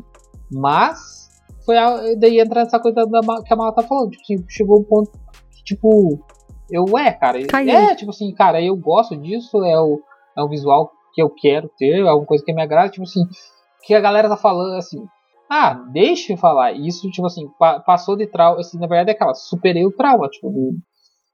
[0.50, 1.28] Mas
[1.64, 4.10] foi a, daí entra essa coisa da, que a Mala tá falando.
[4.10, 5.10] Tipo, chegou um ponto
[5.50, 6.18] que, tipo,
[6.70, 7.70] eu, é, cara, Caiu.
[7.70, 10.00] é, tipo assim, cara, eu gosto disso, é o,
[10.36, 13.22] é um visual que eu quero ter, é alguma coisa que me agrada, tipo assim,
[13.82, 15.04] que a galera tá falando assim,
[15.50, 16.72] ah, deixa eu falar.
[16.72, 20.28] Isso, tipo assim, pa passou de trauma, assim, na verdade é aquela, superei o trauma,
[20.28, 20.50] tipo,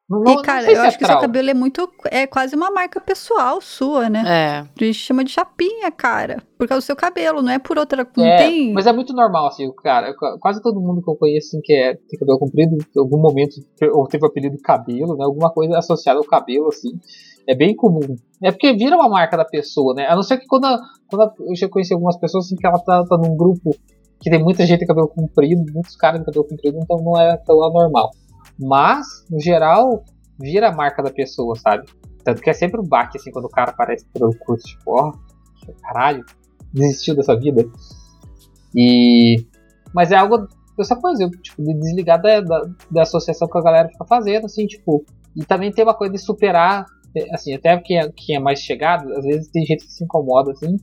[0.08, 1.88] não, e, cara, eu acho é que seu cabelo é muito.
[2.10, 4.22] É quase uma marca pessoal sua, né?
[4.26, 4.58] É.
[4.58, 6.42] A gente chama de chapinha, cara.
[6.58, 8.06] Por causa do seu cabelo, não é por outra.
[8.14, 8.72] Não é, tem.
[8.74, 10.14] Mas é muito normal, assim, cara.
[10.40, 13.54] Quase todo mundo que eu conheço, assim, que é, tem cabelo comprido, em algum momento,
[13.94, 15.24] ou teve o apelido de cabelo, né?
[15.24, 16.90] Alguma coisa associada ao cabelo, assim.
[17.48, 18.14] É bem comum.
[18.42, 20.06] É porque vira uma marca da pessoa, né?
[20.06, 20.66] A não ser que quando,
[21.08, 23.70] quando eu já conheci algumas pessoas, assim, que ela tá, tá num grupo
[24.20, 27.36] que tem muita gente de cabelo comprido, muitos caras de cabelo comprido, então não é
[27.38, 28.10] tão anormal.
[28.58, 30.04] Mas, no geral,
[30.38, 31.86] vira a marca da pessoa, sabe?
[32.24, 35.10] Tanto que é sempre um baque, assim, quando o cara aparece pelo curso, tipo, ó,
[35.10, 36.24] oh, caralho,
[36.72, 37.64] desistiu dessa vida.
[38.74, 39.44] E.
[39.94, 43.88] Mas é algo dessa coisa, tipo, de desligar da, da, da, associação que a galera
[43.88, 45.04] fica fazendo, assim, tipo.
[45.36, 46.86] E também tem uma coisa de superar,
[47.32, 50.52] assim, até quem é, quem é mais chegado, às vezes tem gente que se incomoda,
[50.52, 50.76] assim,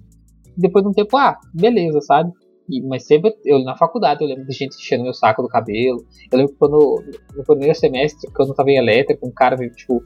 [0.58, 2.32] depois de um tempo, ah, beleza, sabe?
[2.72, 6.06] E, mas sempre, eu na faculdade, eu lembro de gente enchendo meu saco do cabelo.
[6.32, 7.04] Eu lembro que quando,
[7.36, 10.02] no primeiro semestre, quando eu tava em elétrica, um cara veio, tipo,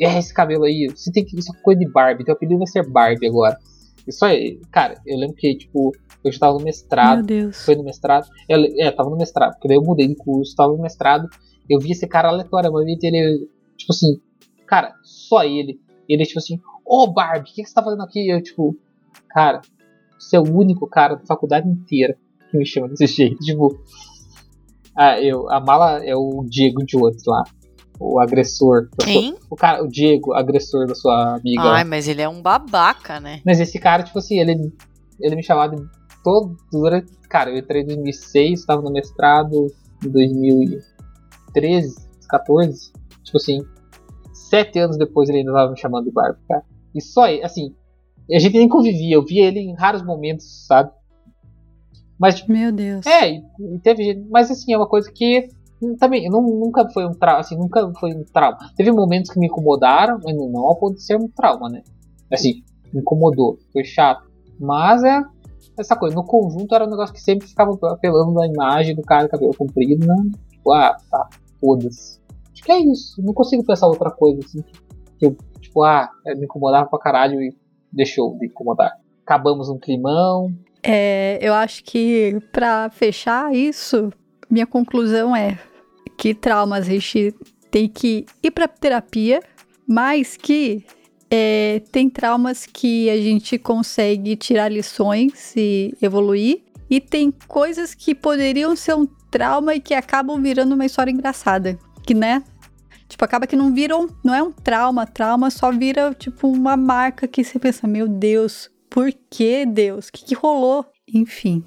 [0.00, 2.66] é esse cabelo aí, você tem que, isso é coisa de Barbie, teu apelido vai
[2.68, 3.58] ser Barbie agora.
[4.06, 5.90] Isso aí, cara, eu lembro que, tipo,
[6.24, 7.16] eu já tava no mestrado.
[7.16, 7.64] Meu Deus.
[7.64, 8.28] Foi no mestrado.
[8.48, 11.28] Eu, é, tava no mestrado, porque daí eu mudei de curso, tava no mestrado.
[11.68, 14.20] Eu vi esse cara aleatoriamente, ele, tipo assim,
[14.64, 15.80] cara, só ele.
[16.08, 18.28] Ele, tipo assim, ô oh, Barbie, o que, que você tá fazendo aqui?
[18.28, 18.76] Eu, tipo,
[19.28, 19.60] cara,
[20.18, 22.16] você é o único cara da faculdade inteira
[22.50, 23.38] que me chama desse jeito.
[23.38, 23.78] Tipo,
[24.96, 27.44] a, eu, a mala é o Diego de outros lá.
[27.98, 28.88] O agressor.
[28.98, 29.30] Quem?
[29.30, 31.62] Sua, o, cara, o Diego, agressor da sua amiga.
[31.62, 33.40] Ai, mas ele é um babaca, né?
[33.44, 34.72] Mas esse cara, tipo assim, ele,
[35.18, 35.82] ele me chamava de
[36.22, 36.56] todo.
[36.70, 39.66] Durante, cara, eu entrei em 2006, estava no mestrado
[40.04, 41.94] em 2013,
[42.28, 42.92] 14.
[43.24, 43.60] Tipo assim,
[44.34, 46.64] sete anos depois ele ainda estava me chamando de Barba, cara.
[46.94, 47.74] E só, assim,
[48.34, 50.90] a gente nem convivia, eu via ele em raros momentos, sabe?
[52.18, 53.06] Mas, tipo, Meu Deus.
[53.06, 55.48] É, e teve Mas assim, é uma coisa que
[55.98, 58.56] também não, nunca foi um trauma, assim, nunca foi um trauma.
[58.76, 61.82] Teve momentos que me incomodaram, mas não, não ao ponto de ser um trauma, né?
[62.32, 64.26] Assim, me incomodou, foi chato.
[64.58, 65.22] Mas é
[65.78, 69.24] essa coisa, no conjunto era um negócio que sempre ficava apelando na imagem do cara
[69.24, 70.16] de cabelo comprido, né?
[70.50, 71.28] Tipo, ah, tá,
[71.60, 72.18] foda-se.
[72.52, 73.22] Acho que é isso.
[73.22, 74.62] Não consigo pensar outra coisa, assim,
[75.18, 77.54] que eu, tipo, ah, me incomodava pra caralho e
[77.92, 78.92] deixou de incomodar.
[79.24, 80.54] Acabamos um climão.
[80.82, 84.12] É, eu acho que para fechar isso,
[84.48, 85.58] minha conclusão é
[86.16, 87.34] que traumas a gente
[87.70, 89.40] tem que ir para terapia
[89.86, 90.84] Mas que
[91.30, 96.62] é, tem traumas que a gente consegue tirar lições e evoluir.
[96.88, 101.78] E tem coisas que poderiam ser um trauma e que acabam virando uma história engraçada.
[102.04, 102.42] Que, né?
[103.08, 107.28] Tipo, acaba que não viram, não é um trauma, trauma só vira, tipo, uma marca
[107.28, 110.08] que você pensa, meu Deus, por que Deus?
[110.08, 110.84] O que, que rolou?
[111.12, 111.64] Enfim.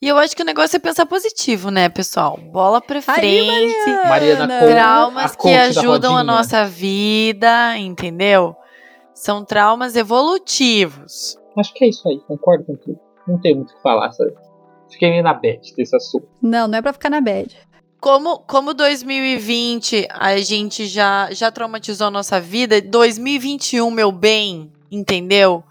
[0.00, 2.38] E eu acho que o negócio é pensar positivo, né, pessoal?
[2.52, 3.20] Bola pra frente.
[3.20, 4.58] Aí, Mariana, Mariana.
[4.58, 8.56] Traumas a que ajudam a nossa vida, entendeu?
[9.14, 11.36] São traumas evolutivos.
[11.58, 12.98] Acho que é isso aí, concordo com tudo.
[13.26, 14.32] Não tem muito o que falar, sabe?
[14.90, 16.28] Fiquei meio na bad desse assunto.
[16.40, 17.56] Não, não é pra ficar na bad.
[18.06, 25.64] Como, como 2020 a gente já, já traumatizou a nossa vida, 2021, meu bem, entendeu?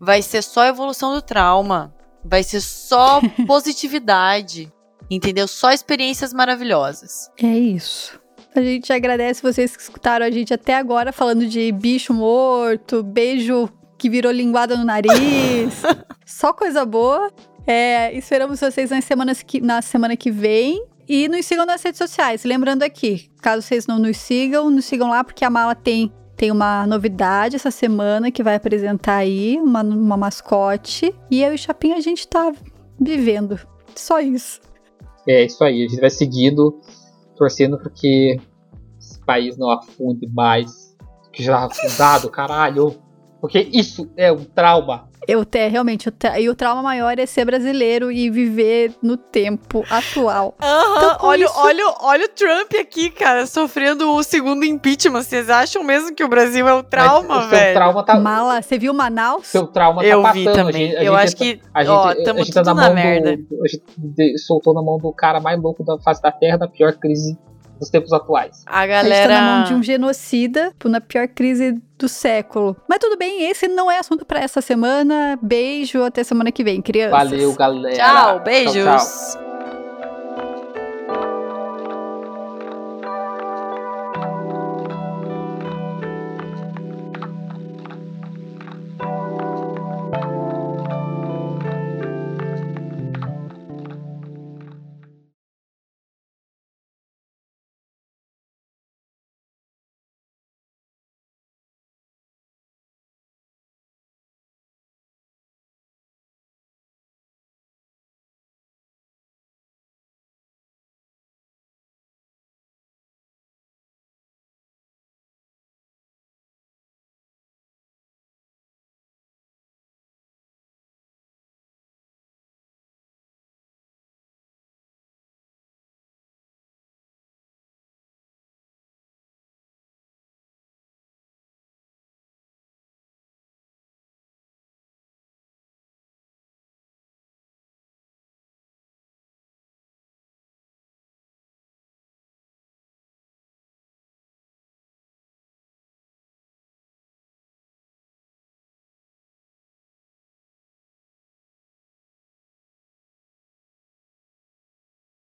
[0.00, 1.94] Vai ser só evolução do trauma.
[2.24, 4.72] Vai ser só positividade.
[5.10, 5.46] Entendeu?
[5.46, 7.30] Só experiências maravilhosas.
[7.38, 8.18] É isso.
[8.56, 13.68] A gente agradece vocês que escutaram a gente até agora falando de bicho morto, beijo
[13.98, 15.82] que virou linguada no nariz.
[16.24, 17.30] Só coisa boa.
[17.66, 20.82] É, esperamos vocês nas semanas que, na semana que vem.
[21.08, 22.44] E nos sigam nas redes sociais.
[22.44, 26.50] Lembrando aqui, caso vocês não nos sigam, nos sigam lá, porque a Mala tem, tem
[26.50, 31.14] uma novidade essa semana que vai apresentar aí, uma, uma mascote.
[31.30, 32.52] E eu e o Chapinho a gente tá
[33.00, 33.58] vivendo.
[33.94, 34.60] Só isso.
[35.28, 36.80] É isso aí, a gente vai seguindo,
[37.36, 38.40] torcendo para que
[38.98, 40.92] esse país não afunde mais
[41.32, 42.96] que já afundado, caralho.
[43.42, 45.10] Porque isso é um trauma.
[45.28, 49.16] Eu te, realmente, o tra- e o trauma maior é ser brasileiro e viver no
[49.16, 50.54] tempo atual.
[50.62, 55.22] Então, com olha, isso- olha, olha o Trump aqui, cara, sofrendo o segundo impeachment.
[55.22, 57.64] Vocês acham mesmo que o Brasil é o trauma, Mas o velho?
[57.66, 59.46] Seu trauma tá, Mala, você viu Manaus?
[59.48, 60.66] seu trauma Eu tá vi passando.
[60.66, 60.84] também.
[60.84, 62.62] A gente, a eu gente acho tá- que, a gente, ó, a tamo gente tá
[62.62, 63.36] tudo na na mão merda.
[63.36, 63.64] do.
[63.64, 66.92] A gente soltou na mão do cara mais louco da face da Terra, da pior
[66.94, 67.36] crise
[67.82, 68.62] dos tempos atuais.
[68.66, 69.14] A A galera...
[69.14, 72.76] gente tá na mão de um genocida tipo, na pior crise do século.
[72.88, 75.38] Mas tudo bem, esse não é assunto pra essa semana.
[75.42, 77.10] Beijo, até semana que vem, crianças.
[77.30, 77.96] Valeu, galera.
[77.96, 78.74] Tchau, beijos.
[78.74, 79.51] Tchau, tchau.